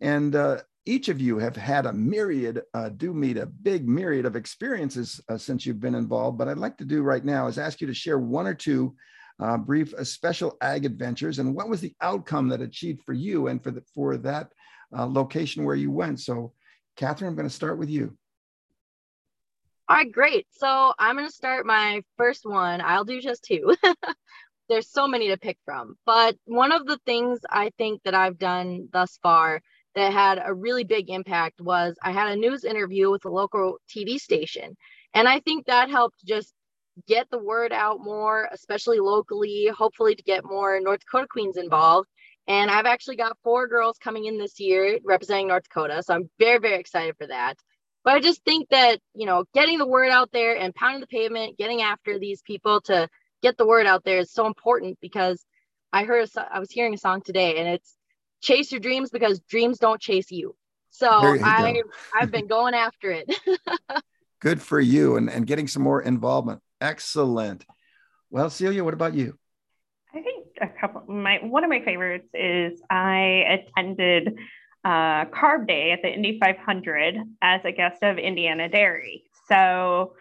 And 0.00 0.36
uh, 0.36 0.58
each 0.86 1.08
of 1.08 1.20
you 1.20 1.38
have 1.38 1.56
had 1.56 1.86
a 1.86 1.92
myriad, 1.92 2.62
uh, 2.74 2.90
do 2.90 3.12
meet 3.12 3.38
a 3.38 3.46
big 3.46 3.88
myriad 3.88 4.24
of 4.24 4.36
experiences 4.36 5.20
uh, 5.28 5.36
since 5.36 5.66
you've 5.66 5.80
been 5.80 5.96
involved. 5.96 6.38
But 6.38 6.46
I'd 6.46 6.58
like 6.58 6.78
to 6.78 6.84
do 6.84 7.02
right 7.02 7.24
now 7.24 7.48
is 7.48 7.58
ask 7.58 7.80
you 7.80 7.88
to 7.88 7.92
share 7.92 8.20
one 8.20 8.46
or 8.46 8.54
two 8.54 8.94
uh, 9.40 9.56
brief 9.58 9.92
uh, 9.94 10.04
special 10.04 10.56
ag 10.60 10.84
adventures 10.84 11.40
and 11.40 11.56
what 11.56 11.68
was 11.68 11.80
the 11.80 11.96
outcome 12.02 12.50
that 12.50 12.60
achieved 12.60 13.02
for 13.04 13.14
you 13.14 13.48
and 13.48 13.60
for 13.60 13.72
the, 13.72 13.82
for 13.92 14.16
that 14.18 14.52
uh, 14.96 15.06
location 15.06 15.64
where 15.64 15.74
you 15.74 15.90
went. 15.90 16.20
So, 16.20 16.52
Catherine, 16.96 17.30
I'm 17.30 17.34
going 17.34 17.48
to 17.48 17.52
start 17.52 17.78
with 17.78 17.90
you. 17.90 18.16
All 19.90 19.96
right, 19.96 20.12
great. 20.12 20.46
So 20.52 20.92
I'm 21.00 21.16
going 21.16 21.26
to 21.26 21.34
start 21.34 21.66
my 21.66 22.02
first 22.16 22.42
one. 22.44 22.80
I'll 22.80 23.04
do 23.04 23.20
just 23.20 23.42
two. 23.42 23.74
There's 24.68 24.88
so 24.88 25.08
many 25.08 25.30
to 25.30 25.36
pick 25.36 25.58
from, 25.64 25.96
but 26.06 26.36
one 26.44 26.70
of 26.70 26.86
the 26.86 27.00
things 27.04 27.40
I 27.50 27.72
think 27.76 28.00
that 28.04 28.14
I've 28.14 28.38
done 28.38 28.86
thus 28.92 29.18
far 29.20 29.60
that 29.96 30.12
had 30.12 30.40
a 30.46 30.54
really 30.54 30.84
big 30.84 31.10
impact 31.10 31.60
was 31.60 31.96
I 32.04 32.12
had 32.12 32.28
a 32.30 32.36
news 32.36 32.62
interview 32.62 33.10
with 33.10 33.24
a 33.24 33.30
local 33.30 33.78
TV 33.92 34.18
station. 34.20 34.76
And 35.12 35.26
I 35.26 35.40
think 35.40 35.66
that 35.66 35.90
helped 35.90 36.24
just 36.24 36.54
get 37.08 37.28
the 37.32 37.42
word 37.42 37.72
out 37.72 37.98
more, 37.98 38.48
especially 38.52 39.00
locally, 39.00 39.72
hopefully 39.76 40.14
to 40.14 40.22
get 40.22 40.44
more 40.44 40.78
North 40.78 41.00
Dakota 41.00 41.26
Queens 41.28 41.56
involved. 41.56 42.08
And 42.46 42.70
I've 42.70 42.86
actually 42.86 43.16
got 43.16 43.36
four 43.42 43.66
girls 43.66 43.98
coming 43.98 44.26
in 44.26 44.38
this 44.38 44.60
year 44.60 45.00
representing 45.04 45.48
North 45.48 45.64
Dakota. 45.64 46.04
So 46.04 46.14
I'm 46.14 46.30
very, 46.38 46.60
very 46.60 46.78
excited 46.78 47.16
for 47.18 47.26
that. 47.26 47.56
But 48.04 48.14
I 48.14 48.20
just 48.20 48.42
think 48.44 48.68
that, 48.70 48.98
you 49.14 49.26
know, 49.26 49.44
getting 49.54 49.78
the 49.78 49.86
word 49.86 50.10
out 50.10 50.30
there 50.32 50.56
and 50.56 50.74
pounding 50.74 51.00
the 51.00 51.06
pavement, 51.06 51.58
getting 51.58 51.82
after 51.82 52.18
these 52.18 52.42
people 52.42 52.80
to 52.82 53.08
get 53.42 53.56
the 53.58 53.66
word 53.66 53.86
out 53.86 54.04
there 54.04 54.18
is 54.18 54.32
so 54.32 54.46
important 54.46 54.98
because 55.00 55.44
I 55.92 56.04
heard, 56.04 56.28
a, 56.36 56.54
I 56.54 56.60
was 56.60 56.70
hearing 56.70 56.94
a 56.94 56.98
song 56.98 57.22
today 57.24 57.58
and 57.58 57.68
it's 57.68 57.96
chase 58.40 58.72
your 58.72 58.80
dreams 58.80 59.10
because 59.10 59.40
dreams 59.40 59.78
don't 59.78 60.00
chase 60.00 60.30
you. 60.30 60.54
So 60.90 61.08
I, 61.08 61.82
I've 62.18 62.30
been 62.30 62.46
going 62.46 62.74
after 62.74 63.10
it. 63.10 63.30
Good 64.40 64.62
for 64.62 64.80
you 64.80 65.16
and, 65.16 65.28
and 65.28 65.46
getting 65.46 65.68
some 65.68 65.82
more 65.82 66.00
involvement. 66.00 66.60
Excellent. 66.80 67.64
Well, 68.30 68.48
Celia, 68.48 68.82
what 68.82 68.94
about 68.94 69.14
you? 69.14 69.38
I 70.14 70.22
think 70.22 70.46
a 70.60 70.68
couple. 70.80 71.02
My 71.12 71.38
one 71.42 71.62
of 71.62 71.70
my 71.70 71.84
favorites 71.84 72.28
is 72.34 72.80
I 72.90 73.60
attended 73.76 74.38
uh, 74.84 75.26
Carb 75.26 75.66
Day 75.66 75.92
at 75.92 76.02
the 76.02 76.12
Indy 76.12 76.38
500 76.40 77.16
as 77.42 77.60
a 77.64 77.72
guest 77.72 78.02
of 78.02 78.18
Indiana 78.18 78.68
Dairy. 78.68 79.24
So 79.48 80.14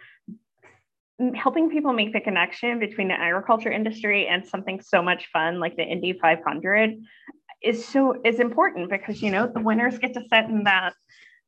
helping 1.36 1.70
people 1.70 1.94
make 1.94 2.14
the 2.14 2.22
connection 2.22 2.80
between 2.80 3.10
the 3.10 3.14
agriculture 3.14 3.72
industry 3.72 4.28
and 4.28 4.46
something 4.46 4.80
so 4.82 5.02
much 5.02 5.30
fun 5.32 5.60
like 5.60 5.76
the 5.76 5.84
Indy 5.84 6.14
500 6.14 6.96
is 7.62 7.86
so 7.86 8.16
is 8.24 8.40
important 8.40 8.90
because 8.90 9.22
you 9.22 9.30
know 9.32 9.52
the 9.54 9.60
winners 9.60 9.98
get 10.00 10.14
to 10.14 10.22
sit 10.32 10.46
in 10.46 10.64
that 10.64 10.94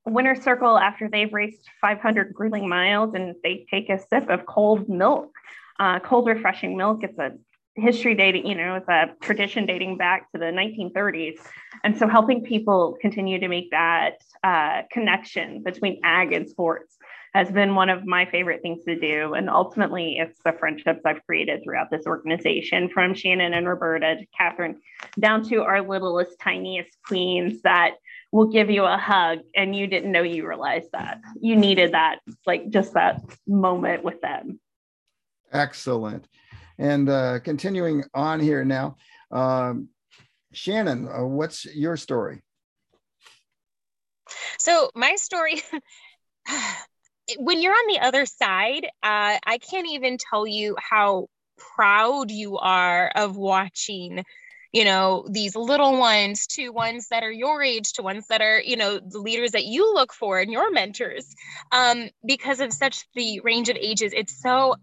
winner 0.06 0.36
circle 0.36 0.78
after 0.78 1.08
they've 1.10 1.32
raced 1.32 1.70
500 1.80 2.34
grueling 2.34 2.68
miles 2.68 3.14
and 3.14 3.36
they 3.44 3.66
take 3.70 3.90
a 3.90 4.00
sip 4.10 4.30
of 4.30 4.46
cold 4.46 4.90
milk, 4.90 5.32
uh, 5.80 6.00
cold 6.00 6.28
refreshing 6.28 6.76
milk. 6.76 7.04
It's 7.04 7.18
a 7.18 7.32
history 7.76 8.16
dating, 8.16 8.46
you 8.48 8.56
know, 8.56 8.76
it's 8.76 8.90
a 8.90 9.12
tradition 9.22 9.66
dating 9.66 9.98
back 9.98 10.32
to 10.32 10.40
the 10.40 10.46
1930s. 10.46 11.40
And 11.84 11.98
so 11.98 12.08
helping 12.08 12.44
people 12.44 12.98
continue 13.02 13.40
to 13.40 13.48
make 13.48 13.72
that 13.72 14.16
uh, 14.44 14.82
connection 14.92 15.64
between 15.64 16.02
ag 16.04 16.34
and 16.34 16.50
sports 16.50 16.98
has 17.34 17.50
been 17.50 17.76
one 17.76 17.90
of 17.90 18.06
my 18.06 18.26
favorite 18.26 18.62
things 18.62 18.84
to 18.84 19.00
do. 19.00 19.36
And 19.36 19.50
ultimately, 19.50 20.18
it's 20.18 20.38
the 20.44 20.52
friendships 20.52 21.02
I've 21.06 21.26
created 21.26 21.64
throughout 21.64 21.90
this 21.90 22.06
organization 22.06 22.90
from 22.90 23.14
Shannon 23.14 23.54
and 23.54 23.66
Roberta 23.66 24.18
to 24.18 24.26
Catherine 24.38 24.82
down 25.18 25.48
to 25.48 25.62
our 25.62 25.82
littlest, 25.82 26.38
tiniest 26.40 26.98
queens 27.06 27.62
that 27.62 27.92
will 28.32 28.48
give 28.48 28.70
you 28.70 28.84
a 28.84 28.98
hug 28.98 29.40
and 29.56 29.76
you 29.76 29.88
didn't 29.88 30.12
know 30.12 30.24
you 30.24 30.48
realized 30.48 30.90
that 30.94 31.20
you 31.40 31.56
needed 31.56 31.94
that 31.94 32.20
like 32.46 32.70
just 32.70 32.94
that 32.94 33.22
moment 33.46 34.04
with 34.04 34.22
them 34.22 34.60
excellent 35.52 36.26
and 36.82 37.10
uh, 37.10 37.40
continuing 37.40 38.04
on 38.14 38.40
here 38.40 38.66
now 38.66 38.96
um, 39.32 39.88
shannon 40.52 41.08
uh, 41.08 41.26
what's 41.26 41.66
your 41.66 41.96
story? 41.98 42.42
So 44.60 44.92
my 44.96 45.16
story 45.16 45.62
when 47.38 47.62
you're 47.62 47.74
on 47.74 47.88
the 47.88 48.00
other 48.00 48.26
side, 48.26 48.86
uh, 49.04 49.38
I 49.46 49.58
can't 49.58 49.88
even 49.90 50.18
tell 50.18 50.46
you 50.46 50.76
how 50.80 51.28
proud 51.58 52.32
you 52.32 52.58
are 52.58 53.12
of 53.16 53.38
watching 53.38 54.24
you 54.72 54.86
know 54.86 55.28
these 55.30 55.56
little 55.56 56.00
ones 56.00 56.48
to 56.48 56.70
ones 56.70 57.10
that 57.10 57.24
are 57.24 57.32
your 57.32 57.62
age 57.62 57.92
to 57.94 58.02
ones 58.02 58.26
that 58.30 58.42
are 58.42 58.62
you 58.62 58.78
know 58.78 59.00
the 59.00 59.20
leaders 59.20 59.52
that 59.52 59.66
you 59.66 59.94
look 59.94 60.14
for 60.14 60.40
and 60.40 60.52
your 60.52 60.72
mentors 60.72 61.36
um, 61.72 62.10
because 62.26 62.62
of 62.62 62.72
such 62.74 63.06
the 63.14 63.42
range 63.42 63.70
of 63.70 63.76
ages. 63.76 64.14
It's 64.16 64.42
so 64.42 64.76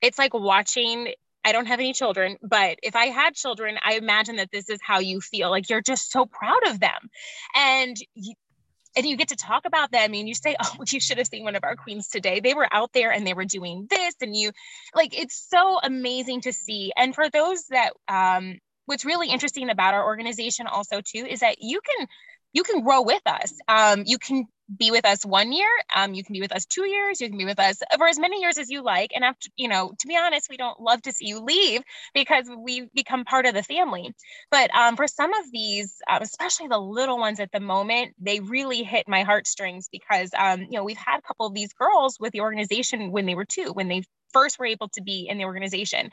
it's 0.00 0.18
like 0.18 0.34
watching 0.34 1.12
I 1.44 1.52
don't 1.52 1.66
have 1.66 1.78
any 1.78 1.92
children, 1.94 2.36
but 2.42 2.78
if 2.82 2.94
I 2.94 3.06
had 3.06 3.34
children, 3.34 3.78
I 3.82 3.94
imagine 3.94 4.36
that 4.36 4.50
this 4.52 4.68
is 4.68 4.80
how 4.82 4.98
you 4.98 5.20
feel. 5.20 5.50
Like 5.50 5.70
you're 5.70 5.80
just 5.80 6.10
so 6.10 6.26
proud 6.26 6.66
of 6.66 6.78
them. 6.78 7.08
And 7.54 7.96
you, 8.14 8.34
and 8.96 9.06
you 9.06 9.16
get 9.16 9.28
to 9.28 9.36
talk 9.36 9.64
about 9.64 9.90
them 9.92 10.12
and 10.14 10.28
you 10.28 10.34
say 10.34 10.56
oh 10.62 10.84
you 10.90 11.00
should 11.00 11.18
have 11.18 11.26
seen 11.26 11.44
one 11.44 11.56
of 11.56 11.64
our 11.64 11.76
queens 11.76 12.08
today 12.08 12.40
they 12.40 12.54
were 12.54 12.68
out 12.72 12.92
there 12.92 13.12
and 13.12 13.26
they 13.26 13.34
were 13.34 13.44
doing 13.44 13.86
this 13.88 14.14
and 14.20 14.34
you 14.34 14.50
like 14.94 15.16
it's 15.16 15.46
so 15.48 15.78
amazing 15.82 16.40
to 16.40 16.52
see 16.52 16.92
and 16.96 17.14
for 17.14 17.28
those 17.30 17.64
that 17.68 17.92
um 18.08 18.58
what's 18.86 19.04
really 19.04 19.28
interesting 19.28 19.70
about 19.70 19.94
our 19.94 20.04
organization 20.04 20.66
also 20.66 21.00
too 21.00 21.26
is 21.26 21.40
that 21.40 21.56
you 21.60 21.80
can 21.80 22.08
you 22.52 22.62
can 22.62 22.82
grow 22.82 23.02
with 23.02 23.22
us. 23.26 23.52
Um 23.68 24.04
you 24.06 24.18
can 24.18 24.46
be 24.76 24.90
with 24.90 25.06
us 25.06 25.24
one 25.24 25.50
year 25.50 25.68
um, 25.96 26.12
you 26.12 26.22
can 26.22 26.34
be 26.34 26.42
with 26.42 26.52
us 26.52 26.66
two 26.66 26.86
years 26.86 27.22
you 27.22 27.28
can 27.30 27.38
be 27.38 27.46
with 27.46 27.58
us 27.58 27.78
for 27.96 28.06
as 28.06 28.18
many 28.18 28.40
years 28.40 28.58
as 28.58 28.68
you 28.68 28.82
like. 28.82 29.12
And 29.14 29.24
after 29.24 29.48
you 29.56 29.68
know 29.68 29.92
to 29.98 30.06
be 30.06 30.16
honest 30.16 30.48
we 30.50 30.56
don't 30.56 30.80
love 30.80 31.00
to 31.02 31.12
see 31.12 31.26
you 31.26 31.40
leave 31.40 31.82
because 32.14 32.48
we 32.58 32.88
become 32.94 33.24
part 33.24 33.46
of 33.46 33.54
the 33.54 33.62
family. 33.62 34.12
But 34.50 34.74
um, 34.74 34.96
for 34.96 35.06
some 35.08 35.32
of 35.32 35.50
these 35.52 35.94
um, 36.10 36.22
especially 36.22 36.68
the 36.68 36.78
little 36.78 37.18
ones 37.18 37.40
at 37.40 37.50
the 37.52 37.60
moment 37.60 38.14
they 38.20 38.40
really 38.40 38.82
hit 38.82 39.08
my 39.08 39.22
heartstrings 39.22 39.88
because 39.90 40.30
um, 40.38 40.62
you 40.62 40.78
know 40.78 40.84
we've 40.84 40.96
had 40.96 41.18
a 41.18 41.22
couple 41.22 41.46
of 41.46 41.54
these 41.54 41.72
girls 41.72 42.18
with 42.20 42.32
the 42.32 42.40
organization 42.40 43.10
when 43.10 43.26
they 43.26 43.34
were 43.34 43.46
two 43.46 43.72
when 43.72 43.88
they 43.88 44.02
first 44.32 44.58
were 44.58 44.66
able 44.66 44.88
to 44.90 45.02
be 45.02 45.26
in 45.28 45.38
the 45.38 45.44
organization. 45.44 46.10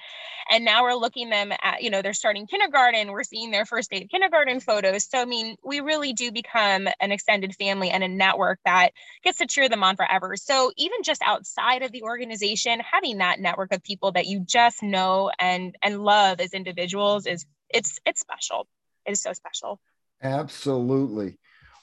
And 0.49 0.63
now 0.63 0.83
we're 0.83 0.95
looking 0.95 1.29
them 1.29 1.51
at, 1.61 1.81
you 1.81 1.89
know, 1.89 2.01
they're 2.01 2.13
starting 2.13 2.47
kindergarten, 2.47 3.11
we're 3.11 3.23
seeing 3.23 3.51
their 3.51 3.65
first 3.65 3.89
day 3.89 4.03
of 4.03 4.09
kindergarten 4.09 4.59
photos. 4.59 5.09
So, 5.09 5.19
I 5.19 5.25
mean, 5.25 5.55
we 5.63 5.79
really 5.79 6.13
do 6.13 6.31
become 6.31 6.87
an 6.99 7.11
extended 7.11 7.55
family 7.55 7.89
and 7.89 8.03
a 8.03 8.07
network 8.07 8.59
that 8.65 8.91
gets 9.23 9.39
to 9.39 9.47
cheer 9.47 9.69
them 9.69 9.83
on 9.83 9.95
forever. 9.95 10.35
So, 10.35 10.71
even 10.77 11.03
just 11.03 11.21
outside 11.23 11.81
of 11.81 11.91
the 11.91 12.03
organization, 12.03 12.79
having 12.79 13.17
that 13.19 13.39
network 13.39 13.73
of 13.73 13.83
people 13.83 14.11
that 14.13 14.27
you 14.27 14.41
just 14.41 14.83
know 14.83 15.31
and 15.39 15.75
and 15.81 16.03
love 16.03 16.39
as 16.39 16.53
individuals 16.53 17.25
is 17.25 17.45
it's 17.69 17.99
it's 18.05 18.21
special. 18.21 18.67
It 19.05 19.11
is 19.11 19.21
so 19.21 19.33
special. 19.33 19.79
Absolutely. 20.21 21.37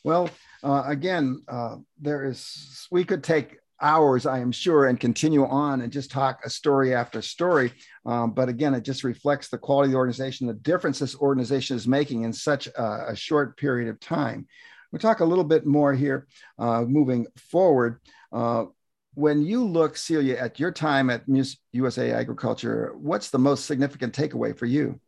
Well, 0.04 0.30
uh, 0.64 0.82
again, 0.86 1.42
uh, 1.46 1.76
there 2.00 2.24
is, 2.24 2.88
we 2.90 3.04
could 3.04 3.22
take 3.22 3.58
hours, 3.82 4.26
I 4.26 4.38
am 4.38 4.52
sure, 4.52 4.86
and 4.86 4.98
continue 4.98 5.44
on 5.44 5.80
and 5.80 5.92
just 5.92 6.10
talk 6.10 6.40
a 6.44 6.50
story 6.50 6.94
after 6.94 7.20
story. 7.20 7.72
Um, 8.06 8.32
but 8.32 8.48
again, 8.48 8.74
it 8.74 8.82
just 8.84 9.04
reflects 9.04 9.48
the 9.48 9.58
quality 9.58 9.88
of 9.88 9.92
the 9.92 9.98
organization, 9.98 10.46
the 10.46 10.54
difference 10.54 10.98
this 10.98 11.16
organization 11.16 11.76
is 11.76 11.86
making 11.86 12.22
in 12.22 12.32
such 12.32 12.68
a, 12.68 13.10
a 13.10 13.16
short 13.16 13.56
period 13.56 13.88
of 13.88 14.00
time. 14.00 14.46
We'll 14.90 15.00
talk 15.00 15.20
a 15.20 15.24
little 15.24 15.44
bit 15.44 15.66
more 15.66 15.92
here 15.92 16.26
uh, 16.58 16.82
moving 16.82 17.26
forward. 17.36 18.00
Uh, 18.30 18.66
when 19.14 19.42
you 19.42 19.64
look, 19.64 19.96
Celia, 19.96 20.36
at 20.36 20.58
your 20.58 20.70
time 20.70 21.10
at 21.10 21.24
USA 21.72 22.12
Agriculture, 22.12 22.92
what's 22.96 23.30
the 23.30 23.38
most 23.38 23.66
significant 23.66 24.14
takeaway 24.14 24.56
for 24.56 24.66
you? 24.66 25.00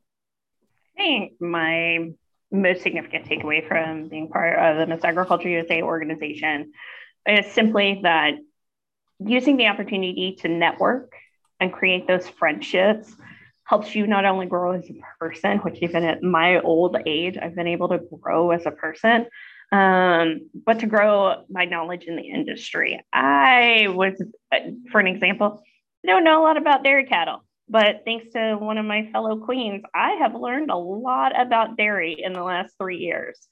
I 0.98 1.02
think 1.02 1.40
my 1.40 2.10
most 2.50 2.82
significant 2.82 3.26
takeaway 3.26 3.66
from 3.66 4.08
being 4.08 4.28
part 4.28 4.58
of 4.58 4.76
the 4.78 4.86
Miss 4.86 5.04
Agriculture 5.04 5.48
USA 5.48 5.82
organization 5.82 6.72
is 7.26 7.50
simply 7.52 8.00
that 8.02 8.34
using 9.20 9.56
the 9.56 9.66
opportunity 9.66 10.36
to 10.40 10.48
network 10.48 11.12
and 11.60 11.72
create 11.72 12.06
those 12.06 12.28
friendships 12.28 13.14
helps 13.64 13.94
you 13.94 14.06
not 14.06 14.24
only 14.24 14.46
grow 14.46 14.72
as 14.72 14.88
a 14.90 15.00
person, 15.18 15.58
which 15.58 15.78
even 15.82 16.04
at 16.04 16.22
my 16.22 16.60
old 16.60 16.96
age, 17.06 17.38
I've 17.40 17.54
been 17.54 17.66
able 17.66 17.88
to 17.88 18.00
grow 18.20 18.50
as 18.50 18.66
a 18.66 18.70
person, 18.70 19.26
um, 19.72 20.50
but 20.66 20.80
to 20.80 20.86
grow 20.86 21.44
my 21.48 21.64
knowledge 21.64 22.04
in 22.04 22.16
the 22.16 22.28
industry. 22.28 23.02
I 23.12 23.86
was, 23.88 24.22
for 24.90 25.00
an 25.00 25.06
example, 25.06 25.62
I 26.04 26.08
don't 26.08 26.24
know 26.24 26.42
a 26.42 26.44
lot 26.44 26.58
about 26.58 26.84
dairy 26.84 27.06
cattle, 27.06 27.42
but 27.68 28.02
thanks 28.04 28.32
to 28.34 28.56
one 28.56 28.76
of 28.76 28.84
my 28.84 29.08
fellow 29.12 29.38
queens, 29.38 29.82
I 29.94 30.12
have 30.20 30.34
learned 30.34 30.70
a 30.70 30.76
lot 30.76 31.32
about 31.40 31.78
dairy 31.78 32.16
in 32.22 32.34
the 32.34 32.42
last 32.42 32.74
three 32.78 32.98
years. 32.98 33.48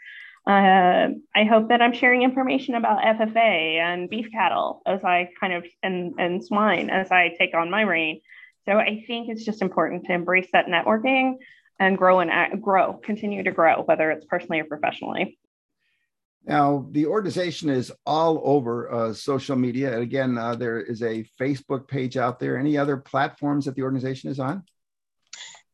Uh, 0.47 1.09
I 1.35 1.45
hope 1.45 1.69
that 1.69 1.81
I'm 1.81 1.93
sharing 1.93 2.23
information 2.23 2.75
about 2.75 3.03
FFA 3.03 3.79
and 3.79 4.11
beef 4.11 4.27
cattle 4.33 4.83
as 4.87 5.05
I 5.05 5.29
kind 5.39 5.53
of 5.53 5.65
and, 5.83 6.15
and 6.19 6.45
swine 6.45 6.91
as 6.91 7.13
I 7.13 7.35
take 7.39 7.55
on 7.55 7.71
my 7.71 7.83
reign. 7.83 8.21
So 8.67 8.73
I 8.73 9.05
think 9.07 9.29
it's 9.29 9.45
just 9.45 9.63
important 9.63 10.05
to 10.07 10.13
embrace 10.13 10.49
that 10.53 10.67
networking 10.67 11.37
and 11.79 11.97
grow 11.97 12.21
and 12.21 12.63
grow, 12.63 12.95
continue 12.95 13.43
to 13.45 13.53
grow, 13.53 13.83
whether 13.83 14.11
it's 14.11 14.25
personally 14.25 14.61
or 14.61 14.65
professionally. 14.65 15.39
Now, 16.45 16.89
the 16.91 17.07
organization 17.07 17.69
is 17.71 17.93
all 18.05 18.41
over 18.43 18.93
uh, 18.93 19.13
social 19.13 19.55
media. 19.55 19.93
and 19.93 20.03
Again, 20.03 20.37
uh, 20.37 20.57
there 20.57 20.81
is 20.81 21.03
a 21.03 21.25
Facebook 21.41 21.87
page 21.87 22.17
out 22.17 22.41
there. 22.41 22.59
Any 22.59 22.77
other 22.77 22.97
platforms 22.97 23.67
that 23.67 23.77
the 23.77 23.83
organization 23.83 24.31
is 24.31 24.41
on? 24.41 24.65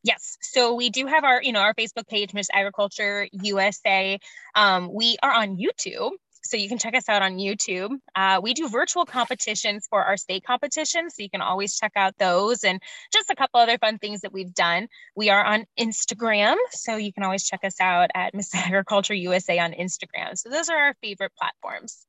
Yes. 0.03 0.37
So 0.41 0.75
we 0.75 0.89
do 0.89 1.07
have 1.07 1.23
our, 1.23 1.41
you 1.41 1.51
know, 1.51 1.59
our 1.59 1.73
Facebook 1.73 2.07
page, 2.07 2.33
Miss 2.33 2.47
Agriculture 2.53 3.27
USA. 3.31 4.19
Um, 4.55 4.93
we 4.93 5.17
are 5.21 5.31
on 5.31 5.57
YouTube. 5.57 6.11
So 6.43 6.55
you 6.55 6.69
can 6.69 6.77
check 6.77 6.95
us 6.95 7.09
out 7.09 7.21
on 7.21 7.37
YouTube. 7.37 7.91
Uh, 8.15 8.39
we 8.41 8.53
do 8.53 8.69
virtual 8.69 9.05
competitions 9.05 9.85
for 9.89 10.03
our 10.03 10.15
state 10.15 10.43
competitions. 10.45 11.15
So 11.15 11.23
you 11.23 11.29
can 11.29 11.41
always 11.41 11.77
check 11.77 11.91
out 11.95 12.17
those 12.17 12.63
and 12.63 12.81
just 13.11 13.29
a 13.29 13.35
couple 13.35 13.59
other 13.59 13.77
fun 13.77 13.99
things 13.99 14.21
that 14.21 14.31
we've 14.31 14.53
done. 14.53 14.87
We 15.15 15.29
are 15.29 15.43
on 15.43 15.65
Instagram. 15.77 16.55
So 16.71 16.95
you 16.95 17.11
can 17.11 17.23
always 17.23 17.43
check 17.43 17.59
us 17.63 17.75
out 17.81 18.09
at 18.15 18.33
Miss 18.33 18.49
Agriculture 18.55 19.13
USA 19.13 19.59
on 19.59 19.73
Instagram. 19.73 20.37
So 20.37 20.49
those 20.49 20.69
are 20.69 20.77
our 20.77 20.95
favorite 21.01 21.33
platforms. 21.37 22.05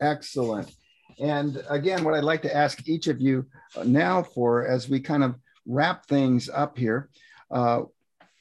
Excellent. 0.00 0.72
And 1.20 1.62
again, 1.68 2.02
what 2.02 2.14
I'd 2.14 2.24
like 2.24 2.42
to 2.42 2.56
ask 2.56 2.88
each 2.88 3.08
of 3.08 3.20
you 3.20 3.46
now 3.84 4.22
for 4.22 4.66
as 4.66 4.88
we 4.88 5.00
kind 5.00 5.22
of 5.22 5.34
wrap 5.66 6.06
things 6.06 6.48
up 6.48 6.76
here, 6.76 7.08
uh, 7.50 7.82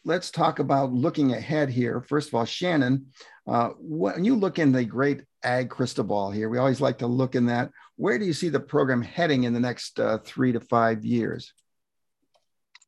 let's 0.05 0.31
talk 0.31 0.59
about 0.59 0.93
looking 0.93 1.33
ahead 1.33 1.69
here. 1.69 2.01
First 2.01 2.29
of 2.29 2.35
all, 2.35 2.45
Shannon, 2.45 3.07
uh, 3.47 3.69
when 3.79 4.23
you 4.23 4.35
look 4.35 4.59
in 4.59 4.71
the 4.71 4.85
great 4.85 5.23
ag 5.43 5.69
crystal 5.69 6.03
ball 6.03 6.31
here, 6.31 6.49
we 6.49 6.57
always 6.57 6.81
like 6.81 6.99
to 6.99 7.07
look 7.07 7.35
in 7.35 7.47
that. 7.47 7.71
Where 7.95 8.17
do 8.17 8.25
you 8.25 8.33
see 8.33 8.49
the 8.49 8.59
program 8.59 9.01
heading 9.01 9.43
in 9.43 9.53
the 9.53 9.59
next 9.59 9.99
uh, 9.99 10.19
three 10.19 10.51
to 10.51 10.59
five 10.59 11.03
years? 11.03 11.53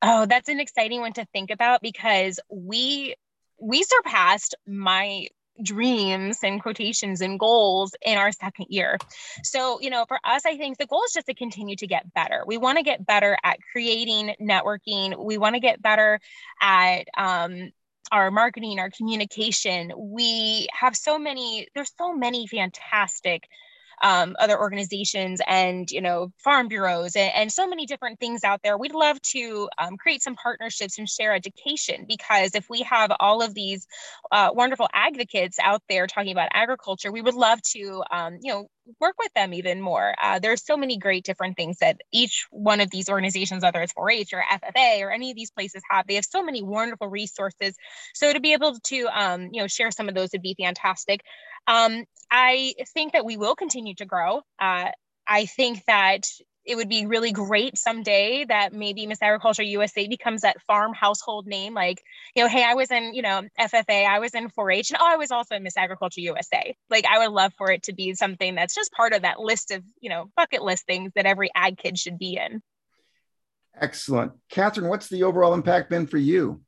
Oh, 0.01 0.25
that's 0.25 0.49
an 0.49 0.59
exciting 0.59 1.01
one 1.01 1.13
to 1.13 1.25
think 1.33 1.51
about 1.51 1.81
because 1.81 2.39
we 2.49 3.15
we 3.59 3.83
surpassed 3.83 4.55
my 4.65 5.27
dreams 5.63 6.39
and 6.43 6.61
quotations 6.61 7.21
and 7.21 7.39
goals 7.39 7.93
in 8.01 8.17
our 8.17 8.31
second 8.31 8.67
year. 8.69 8.97
So, 9.43 9.79
you 9.81 9.89
know, 9.89 10.05
for 10.07 10.19
us, 10.23 10.45
I 10.45 10.57
think 10.57 10.77
the 10.77 10.85
goal 10.85 11.03
is 11.05 11.13
just 11.13 11.27
to 11.27 11.33
continue 11.33 11.75
to 11.77 11.87
get 11.87 12.13
better. 12.13 12.43
We 12.45 12.57
want 12.57 12.77
to 12.77 12.83
get 12.83 13.05
better 13.05 13.37
at 13.43 13.59
creating 13.71 14.35
networking. 14.41 15.23
We 15.23 15.37
want 15.37 15.55
to 15.55 15.59
get 15.59 15.81
better 15.81 16.19
at 16.61 17.07
um, 17.17 17.71
our 18.11 18.31
marketing, 18.31 18.79
our 18.79 18.89
communication. 18.89 19.91
We 19.95 20.67
have 20.77 20.95
so 20.95 21.17
many, 21.17 21.67
there's 21.75 21.91
so 21.97 22.13
many 22.13 22.47
fantastic 22.47 23.47
um, 24.01 24.35
other 24.39 24.59
organizations 24.59 25.41
and 25.47 25.89
you 25.91 26.01
know 26.01 26.31
farm 26.37 26.67
bureaus 26.67 27.15
and, 27.15 27.31
and, 27.35 27.51
so 27.51 27.67
many 27.67 27.85
different 27.85 28.19
things 28.19 28.43
out 28.43 28.61
there. 28.63 28.77
We'd 28.77 28.93
love 28.93 29.21
to 29.33 29.69
um, 29.77 29.97
create 29.97 30.23
some 30.23 30.35
partnerships 30.35 30.97
and 30.97 31.07
share 31.07 31.33
education 31.33 32.05
because 32.07 32.55
if 32.55 32.69
we 32.69 32.81
have 32.83 33.11
all 33.19 33.41
of 33.41 33.53
these 33.53 33.85
uh, 34.31 34.49
wonderful 34.53 34.87
advocates 34.93 35.57
out 35.59 35.81
there 35.89 36.07
talking 36.07 36.31
about 36.31 36.49
agriculture 36.53 37.11
we 37.11 37.21
would 37.21 37.35
love 37.35 37.61
to 37.61 38.03
um, 38.11 38.37
you 38.41 38.51
know 38.51 38.67
work 38.99 39.15
with 39.19 39.33
them 39.33 39.53
even 39.53 39.81
more. 39.81 40.13
Uh, 40.21 40.39
there's 40.39 40.65
so 40.65 40.77
many 40.77 40.97
great 40.97 41.23
different 41.23 41.55
things 41.55 41.79
that 41.79 42.01
each 42.11 42.47
one 42.51 42.81
of 42.81 42.89
these 42.89 43.09
organizations, 43.09 43.63
whether 43.63 43.81
it's 43.81 43.93
4-H 43.93 44.33
or 44.33 44.43
FFA 44.51 45.01
or 45.01 45.11
any 45.11 45.31
of 45.31 45.35
these 45.35 45.51
places 45.51 45.81
have, 45.89 46.07
they 46.07 46.15
have 46.15 46.25
so 46.25 46.43
many 46.43 46.61
wonderful 46.61 47.07
resources. 47.07 47.75
So 48.13 48.31
to 48.33 48.39
be 48.39 48.53
able 48.53 48.77
to, 48.85 49.07
um, 49.07 49.49
you 49.51 49.61
know, 49.61 49.67
share 49.67 49.91
some 49.91 50.09
of 50.09 50.15
those 50.15 50.29
would 50.33 50.41
be 50.41 50.55
fantastic. 50.59 51.21
Um, 51.67 52.05
I 52.29 52.73
think 52.93 53.13
that 53.13 53.25
we 53.25 53.37
will 53.37 53.55
continue 53.55 53.95
to 53.95 54.05
grow. 54.05 54.41
Uh, 54.59 54.89
I 55.27 55.45
think 55.45 55.85
that 55.85 56.27
it 56.65 56.75
would 56.75 56.89
be 56.89 57.05
really 57.05 57.31
great 57.31 57.77
someday 57.77 58.45
that 58.45 58.71
maybe 58.71 59.07
Miss 59.07 59.21
Agriculture 59.21 59.63
USA 59.63 60.07
becomes 60.07 60.41
that 60.41 60.61
farm 60.61 60.93
household 60.93 61.47
name. 61.47 61.73
Like, 61.73 62.01
you 62.35 62.43
know, 62.43 62.49
hey, 62.49 62.63
I 62.63 62.75
was 62.75 62.91
in, 62.91 63.13
you 63.13 63.21
know, 63.21 63.41
FFA, 63.59 64.07
I 64.07 64.19
was 64.19 64.35
in 64.35 64.49
4 64.49 64.71
H, 64.71 64.91
and 64.91 64.99
oh, 65.01 65.05
I 65.05 65.17
was 65.17 65.31
also 65.31 65.55
in 65.55 65.63
Miss 65.63 65.77
Agriculture 65.77 66.21
USA. 66.21 66.75
Like, 66.89 67.05
I 67.05 67.19
would 67.19 67.33
love 67.33 67.53
for 67.57 67.71
it 67.71 67.83
to 67.83 67.93
be 67.93 68.13
something 68.13 68.55
that's 68.55 68.75
just 68.75 68.91
part 68.91 69.13
of 69.13 69.23
that 69.23 69.39
list 69.39 69.71
of, 69.71 69.83
you 69.99 70.09
know, 70.09 70.29
bucket 70.37 70.61
list 70.61 70.85
things 70.85 71.11
that 71.15 71.25
every 71.25 71.49
ag 71.55 71.77
kid 71.77 71.97
should 71.97 72.19
be 72.19 72.37
in. 72.37 72.61
Excellent. 73.79 74.33
Catherine, 74.49 74.89
what's 74.89 75.07
the 75.07 75.23
overall 75.23 75.53
impact 75.53 75.89
been 75.89 76.05
for 76.05 76.17
you? 76.17 76.61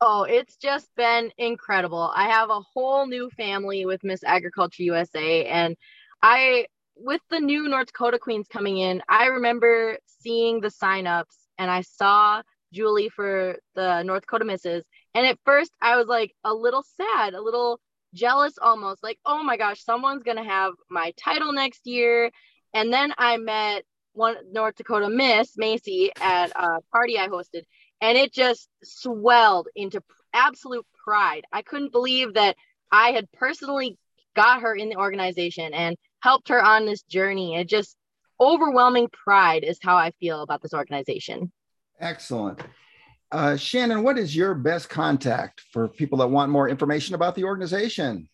Oh, 0.00 0.24
it's 0.24 0.56
just 0.56 0.88
been 0.96 1.30
incredible. 1.38 2.10
I 2.14 2.28
have 2.28 2.50
a 2.50 2.60
whole 2.60 3.06
new 3.06 3.30
family 3.30 3.86
with 3.86 4.02
Miss 4.02 4.24
Agriculture 4.24 4.82
USA, 4.82 5.46
and 5.46 5.76
I 6.20 6.66
with 6.96 7.20
the 7.30 7.40
new 7.40 7.68
North 7.68 7.88
Dakota 7.88 8.18
Queens 8.18 8.46
coming 8.48 8.78
in, 8.78 9.02
I 9.08 9.26
remember 9.26 9.98
seeing 10.06 10.60
the 10.60 10.68
signups 10.68 11.36
and 11.58 11.70
I 11.70 11.82
saw 11.82 12.42
Julie 12.72 13.10
for 13.10 13.56
the 13.74 14.02
North 14.02 14.22
Dakota 14.22 14.44
Misses. 14.44 14.84
And 15.14 15.26
at 15.26 15.38
first 15.44 15.72
I 15.80 15.96
was 15.96 16.06
like 16.06 16.32
a 16.44 16.54
little 16.54 16.84
sad, 16.96 17.34
a 17.34 17.42
little 17.42 17.80
jealous 18.14 18.54
almost, 18.60 19.02
like, 19.02 19.18
oh 19.24 19.42
my 19.42 19.56
gosh, 19.56 19.84
someone's 19.84 20.22
gonna 20.22 20.44
have 20.44 20.74
my 20.90 21.12
title 21.16 21.52
next 21.52 21.86
year. 21.86 22.30
And 22.74 22.92
then 22.92 23.12
I 23.18 23.36
met 23.36 23.84
one 24.14 24.36
North 24.52 24.76
Dakota 24.76 25.08
Miss 25.08 25.56
Macy 25.56 26.10
at 26.20 26.50
a 26.54 26.80
party 26.92 27.18
I 27.18 27.28
hosted, 27.28 27.62
and 28.00 28.16
it 28.18 28.32
just 28.32 28.68
swelled 28.82 29.68
into 29.74 30.02
absolute 30.34 30.86
pride. 31.04 31.44
I 31.52 31.62
couldn't 31.62 31.92
believe 31.92 32.34
that 32.34 32.56
I 32.90 33.12
had 33.12 33.30
personally 33.32 33.98
got 34.34 34.62
her 34.62 34.74
in 34.74 34.88
the 34.88 34.96
organization 34.96 35.72
and 35.74 35.96
helped 36.22 36.48
her 36.48 36.62
on 36.62 36.86
this 36.86 37.02
journey. 37.02 37.56
It 37.56 37.68
just 37.68 37.96
overwhelming 38.40 39.08
pride 39.08 39.64
is 39.64 39.78
how 39.82 39.96
I 39.96 40.12
feel 40.20 40.42
about 40.42 40.62
this 40.62 40.74
organization. 40.74 41.52
Excellent. 42.00 42.60
Uh, 43.30 43.56
Shannon, 43.56 44.02
what 44.02 44.18
is 44.18 44.34
your 44.34 44.54
best 44.54 44.88
contact 44.88 45.62
for 45.72 45.88
people 45.88 46.18
that 46.18 46.28
want 46.28 46.50
more 46.50 46.68
information 46.68 47.14
about 47.14 47.34
the 47.34 47.44
organization? 47.44 48.28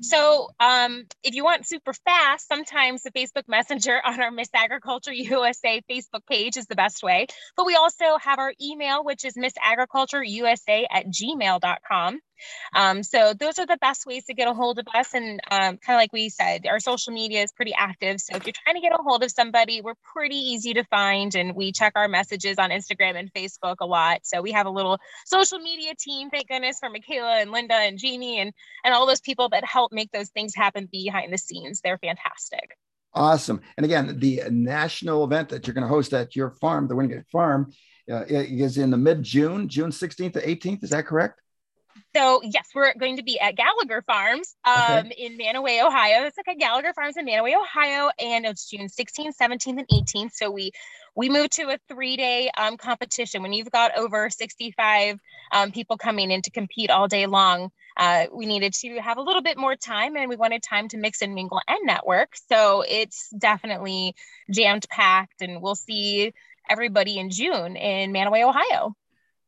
So 0.00 0.48
um, 0.58 1.04
if 1.22 1.34
you 1.34 1.44
want 1.44 1.66
super 1.66 1.92
fast, 1.92 2.48
sometimes 2.48 3.02
the 3.02 3.10
Facebook 3.10 3.46
Messenger 3.46 4.00
on 4.04 4.20
our 4.20 4.30
Miss 4.30 4.48
Agriculture 4.54 5.12
USA 5.12 5.82
Facebook 5.90 6.26
page 6.26 6.56
is 6.56 6.66
the 6.66 6.76
best 6.76 7.02
way. 7.02 7.26
But 7.56 7.66
we 7.66 7.74
also 7.74 8.16
have 8.22 8.38
our 8.38 8.54
email, 8.60 9.04
which 9.04 9.24
is 9.24 9.34
missagricultureusa 9.34 10.86
at 10.90 11.06
gmail.com. 11.06 12.20
Um, 12.74 13.02
so 13.02 13.34
those 13.34 13.58
are 13.58 13.66
the 13.66 13.78
best 13.78 14.06
ways 14.06 14.24
to 14.26 14.34
get 14.34 14.48
a 14.48 14.54
hold 14.54 14.78
of 14.78 14.86
us. 14.94 15.14
And 15.14 15.40
um, 15.50 15.78
kind 15.78 15.96
of 15.96 15.96
like 15.96 16.12
we 16.12 16.28
said, 16.28 16.66
our 16.66 16.80
social 16.80 17.12
media 17.12 17.42
is 17.42 17.52
pretty 17.52 17.74
active. 17.76 18.20
So 18.20 18.36
if 18.36 18.46
you're 18.46 18.54
trying 18.64 18.76
to 18.76 18.80
get 18.80 18.92
a 18.92 19.02
hold 19.02 19.22
of 19.22 19.30
somebody, 19.30 19.80
we're 19.80 19.94
pretty 20.14 20.36
easy 20.36 20.74
to 20.74 20.84
find. 20.84 21.34
And 21.34 21.54
we 21.54 21.72
check 21.72 21.92
our 21.96 22.08
messages 22.08 22.58
on 22.58 22.70
Instagram 22.70 23.16
and 23.16 23.32
Facebook 23.32 23.76
a 23.80 23.86
lot. 23.86 24.20
So 24.24 24.42
we 24.42 24.52
have 24.52 24.66
a 24.66 24.70
little 24.70 24.98
social 25.26 25.58
media 25.58 25.92
team, 25.98 26.30
thank 26.30 26.48
goodness, 26.48 26.78
for 26.80 26.90
Michaela 26.90 27.40
and 27.40 27.50
Linda 27.50 27.74
and 27.74 27.98
Jeannie 27.98 28.40
and, 28.40 28.52
and 28.84 28.94
all 28.94 29.06
those 29.06 29.20
people 29.20 29.48
that 29.50 29.64
help 29.64 29.92
make 29.92 30.10
those 30.12 30.30
things 30.30 30.54
happen 30.54 30.88
behind 30.90 31.32
the 31.32 31.38
scenes. 31.38 31.80
They're 31.82 31.98
fantastic. 31.98 32.76
Awesome. 33.14 33.60
And 33.76 33.84
again, 33.84 34.18
the 34.18 34.42
national 34.50 35.24
event 35.24 35.50
that 35.50 35.66
you're 35.66 35.74
going 35.74 35.82
to 35.82 35.88
host 35.88 36.14
at 36.14 36.34
your 36.34 36.50
farm, 36.50 36.88
the 36.88 36.94
Wingert 36.94 37.28
Farm, 37.30 37.72
uh, 38.10 38.24
is 38.26 38.78
in 38.78 38.90
the 38.90 38.96
mid 38.96 39.22
June, 39.22 39.68
June 39.68 39.90
16th 39.90 40.32
to 40.32 40.46
18th. 40.46 40.82
Is 40.82 40.90
that 40.90 41.06
correct? 41.06 41.41
So 42.14 42.42
yes, 42.42 42.68
we're 42.74 42.94
going 42.94 43.16
to 43.16 43.22
be 43.22 43.40
at 43.40 43.56
Gallagher 43.56 44.02
Farms 44.02 44.54
um, 44.64 45.06
okay. 45.06 45.14
in 45.16 45.38
Manaway, 45.38 45.84
Ohio. 45.84 46.24
It's 46.26 46.36
like 46.36 46.54
a 46.54 46.58
Gallagher 46.58 46.92
Farms 46.92 47.16
in 47.16 47.26
Manaway, 47.26 47.54
Ohio, 47.58 48.10
and 48.18 48.44
it's 48.44 48.68
June 48.68 48.88
16th, 48.88 49.34
17th, 49.40 49.78
and 49.78 49.88
18th. 49.88 50.32
So 50.32 50.50
we 50.50 50.72
we 51.14 51.28
moved 51.28 51.52
to 51.52 51.68
a 51.68 51.78
three-day 51.88 52.50
um, 52.56 52.76
competition. 52.76 53.42
When 53.42 53.52
you've 53.52 53.70
got 53.70 53.96
over 53.96 54.30
65 54.30 55.18
um, 55.52 55.70
people 55.70 55.96
coming 55.96 56.30
in 56.30 56.42
to 56.42 56.50
compete 56.50 56.90
all 56.90 57.06
day 57.06 57.26
long, 57.26 57.70
uh, 57.96 58.26
we 58.32 58.46
needed 58.46 58.72
to 58.74 58.98
have 58.98 59.18
a 59.18 59.22
little 59.22 59.42
bit 59.42 59.58
more 59.58 59.76
time, 59.76 60.16
and 60.16 60.28
we 60.28 60.36
wanted 60.36 60.62
time 60.62 60.88
to 60.88 60.98
mix 60.98 61.22
and 61.22 61.34
mingle 61.34 61.60
and 61.66 61.80
network. 61.84 62.34
So 62.50 62.82
it's 62.86 63.30
definitely 63.38 64.14
jammed 64.50 64.86
packed, 64.90 65.40
and 65.40 65.62
we'll 65.62 65.74
see 65.74 66.32
everybody 66.68 67.18
in 67.18 67.30
June 67.30 67.76
in 67.76 68.12
Manaway, 68.12 68.46
Ohio. 68.46 68.94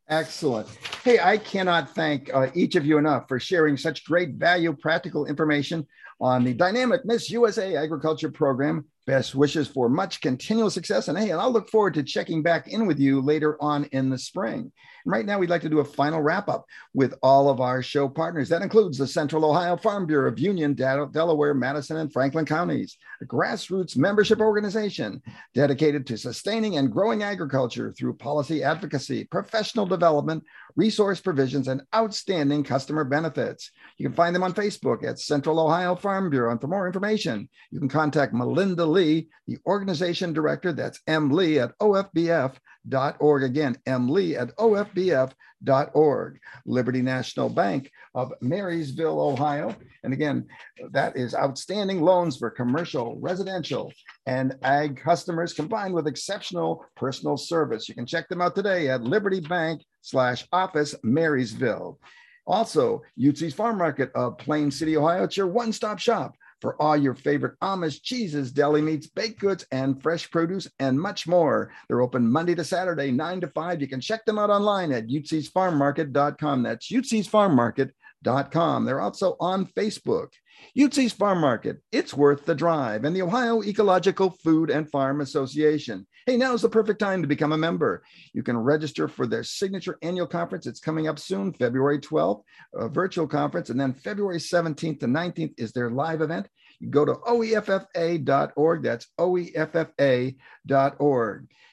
Excellent. 0.09 0.69
Hey, 1.03 1.19
I 1.19 1.39
cannot 1.39 1.95
thank 1.95 2.33
uh, 2.33 2.49
each 2.55 2.77
of 2.77 2.85
you 2.85 2.99
enough 2.99 3.27
for 3.27 3.41
sharing 3.41 3.77
such 3.77 4.05
great 4.05 4.35
value, 4.35 4.75
practical 4.75 5.27
information 5.27 5.87
on 6.21 6.45
the 6.45 6.53
dynamic 6.53 7.05
Miss 7.05 7.31
USA 7.31 7.77
Agriculture 7.77 8.31
Program. 8.31 8.85
Best 9.07 9.35
wishes 9.35 9.69
for 9.69 9.91
much 9.91 10.23
continual 10.23 10.71
success. 10.71 11.09
And 11.09 11.19
hey, 11.19 11.31
and 11.31 11.41
I'll 11.41 11.53
look 11.53 11.69
forward 11.69 11.95
to 11.95 12.03
checking 12.03 12.43
back 12.43 12.69
in 12.69 12.87
with 12.87 12.99
you 12.99 13.21
later 13.21 13.63
on 13.63 13.85
in 13.93 14.09
the 14.09 14.17
spring. 14.17 14.73
And 15.05 15.13
right 15.13 15.27
now, 15.27 15.39
we'd 15.39 15.51
like 15.51 15.61
to 15.63 15.69
do 15.69 15.81
a 15.81 15.85
final 15.85 16.23
wrap 16.23 16.49
up 16.49 16.65
with 16.95 17.15
all 17.23 17.51
of 17.51 17.61
our 17.61 17.83
show 17.83 18.09
partners. 18.09 18.49
That 18.49 18.63
includes 18.63 18.97
the 18.97 19.07
Central 19.07 19.45
Ohio 19.45 19.77
Farm 19.77 20.07
Bureau 20.07 20.31
of 20.31 20.39
Union, 20.39 20.73
Delaware, 20.73 21.53
Madison, 21.53 21.99
and 21.99 22.11
Franklin 22.11 22.47
counties, 22.47 22.97
a 23.21 23.27
grassroots 23.27 23.95
membership 23.95 24.41
organization 24.41 25.21
dedicated 25.55 26.07
to 26.07 26.17
sustaining 26.17 26.79
and 26.79 26.91
growing 26.91 27.23
agriculture 27.23 27.93
through 27.93 28.15
policy 28.15 28.63
advocacy, 28.63 29.25
professional 29.25 29.85
development, 29.85 30.43
resource 30.77 31.21
provisions, 31.21 31.69
and 31.69 31.83
outstanding 31.95 32.65
customer 32.65 33.05
benefits. 33.05 33.71
You 33.99 34.09
can 34.09 34.17
find 34.17 34.35
them 34.35 34.43
on 34.43 34.55
Facebook 34.55 35.05
at 35.05 35.21
Central 35.21 35.61
Ohio 35.61 35.95
Farm 35.95 36.31
Bureau. 36.31 36.51
And 36.51 36.61
for 36.61 36.69
more 36.69 36.87
information, 36.87 37.51
you 37.71 37.79
can 37.79 37.89
contact 37.89 38.33
Melinda 38.33 38.87
Lee, 38.95 39.29
the 39.47 39.59
organization 39.67 40.33
director. 40.33 40.73
That's 40.73 41.01
M. 41.07 41.31
Lee 41.31 41.59
at 41.59 41.77
OFBF 41.79 42.55
ofbf.org. 42.85 43.43
Again, 43.43 43.77
M. 43.87 44.09
Lee 44.09 44.37
at 44.37 44.57
ofbf.org. 44.57 46.41
Liberty 46.67 47.03
National 47.03 47.49
Bank 47.49 47.91
of 48.15 48.33
Marysville, 48.41 49.21
Ohio. 49.21 49.75
And 50.03 50.13
again, 50.13 50.47
that 50.93 51.17
is 51.17 51.35
outstanding 51.35 52.03
loans 52.03 52.37
for 52.37 52.51
commercial, 52.51 53.19
residential, 53.21 53.93
and 54.27 54.57
ag 54.63 54.97
customers 54.97 55.53
combined 55.53 55.95
with 55.95 56.07
exceptional 56.07 56.85
personal 56.97 57.37
service. 57.37 57.89
You 57.89 57.95
can 57.95 58.07
check 58.07 58.29
them 58.29 58.41
out 58.41 58.55
today 58.55 58.91
at 58.91 59.03
Liberty 59.03 59.41
Bank 59.41 59.83
slash 60.03 60.47
office 60.53 60.95
Marysville. 61.03 61.99
Also, 62.47 63.01
Yutzy's 63.19 63.55
Farm 63.55 63.79
Market 63.79 64.13
of 64.15 64.37
Plain 64.37 64.71
City, 64.71 64.99
Ohio. 64.99 65.25
It's 65.25 65.37
your 65.37 65.47
one-stop 65.47 65.99
shop 65.99 66.35
for 66.65 66.81
all 66.81 66.97
your 66.97 67.15
favorite 67.15 67.61
Amish 67.61 68.01
cheeses, 68.03 68.51
deli 68.51 68.81
meats, 68.81 69.07
baked 69.07 69.39
goods, 69.39 69.67
and 69.71 70.03
fresh 70.03 70.31
produce, 70.31 70.67
and 70.79 70.99
much 70.99 71.27
more. 71.27 71.71
They're 71.89 72.01
open 72.01 72.33
Monday 72.33 72.55
to 72.55 72.65
Saturday, 72.65 73.11
9 73.11 73.43
to 73.43 73.49
5. 73.49 73.83
You 73.83 73.87
can 73.87 74.01
check 74.01 74.25
them 74.25 74.39
out 74.39 74.49
online 74.49 74.91
at 74.91 75.09
utsey'sfarmmarket.com. 75.09 76.63
That's 76.63 76.91
utsey'sfarmmarket.com. 76.91 78.85
They're 78.87 79.01
also 79.03 79.37
on 79.41 79.67
Facebook. 79.67 80.29
Yutzy's 80.77 81.13
Farm 81.13 81.41
Market, 81.41 81.79
it's 81.93 82.15
worth 82.15 82.45
the 82.45 82.55
drive, 82.55 83.05
and 83.05 83.15
the 83.15 83.23
Ohio 83.23 83.63
Ecological 83.63 84.31
Food 84.31 84.71
and 84.71 84.91
Farm 84.91 85.21
Association. 85.21 86.07
Hey, 86.27 86.37
now 86.37 86.55
is 86.55 86.63
the 86.63 86.69
perfect 86.69 87.01
time 87.01 87.21
to 87.23 87.29
become 87.29 87.53
a 87.53 87.59
member. 87.59 88.03
You 88.33 88.43
can 88.43 88.57
register 88.57 89.07
for 89.07 89.27
their 89.27 89.45
signature 89.45 89.99
annual 90.03 90.27
conference. 90.27 90.67
It's 90.67 90.81
coming 90.81 91.07
up 91.07 91.19
soon, 91.19 91.53
February 91.53 91.99
12th, 91.99 92.43
a 92.75 92.89
virtual 92.89 93.27
conference, 93.27 93.71
and 93.71 93.79
then 93.79 93.93
February 93.93 94.39
17th 94.39 95.01
to 95.01 95.07
19th 95.07 95.53
is 95.59 95.73
their 95.73 95.91
live 95.91 96.23
event. 96.23 96.49
You 96.81 96.89
go 96.89 97.05
to 97.05 97.15
oeffa.org. 97.15 98.83
That's 98.83 99.07
oeffa.org. 99.19 100.37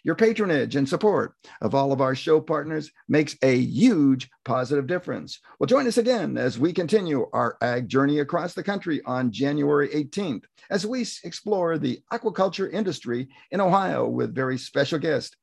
Your 0.04 0.16
patronage 0.16 0.76
and 0.76 0.90
support 0.90 1.36
of 1.62 1.76
all 1.76 1.92
of 1.92 2.02
our 2.02 2.16
show 2.16 2.42
partners 2.42 2.92
makes 3.08 3.36
a 3.44 3.56
huge 3.56 4.30
positive 4.44 4.88
difference. 4.88 5.40
Well, 5.60 5.68
join 5.68 5.86
us 5.86 6.00
again 6.00 6.38
as 6.38 6.58
we 6.58 6.74
continue 6.74 7.30
our 7.34 7.56
ag 7.62 7.88
journey 7.88 8.20
across 8.20 8.56
the 8.56 8.64
country 8.64 9.02
on 9.06 9.32
January 9.32 9.90
18th 9.90 10.46
as 10.72 10.88
we 10.88 11.06
explore 11.24 11.78
the 11.78 12.00
aquaculture 12.12 12.72
industry 12.72 13.28
in 13.52 13.62
Ohio 13.62 14.08
with 14.08 14.34
very 14.34 14.58
special 14.58 14.98
guest 14.98 15.36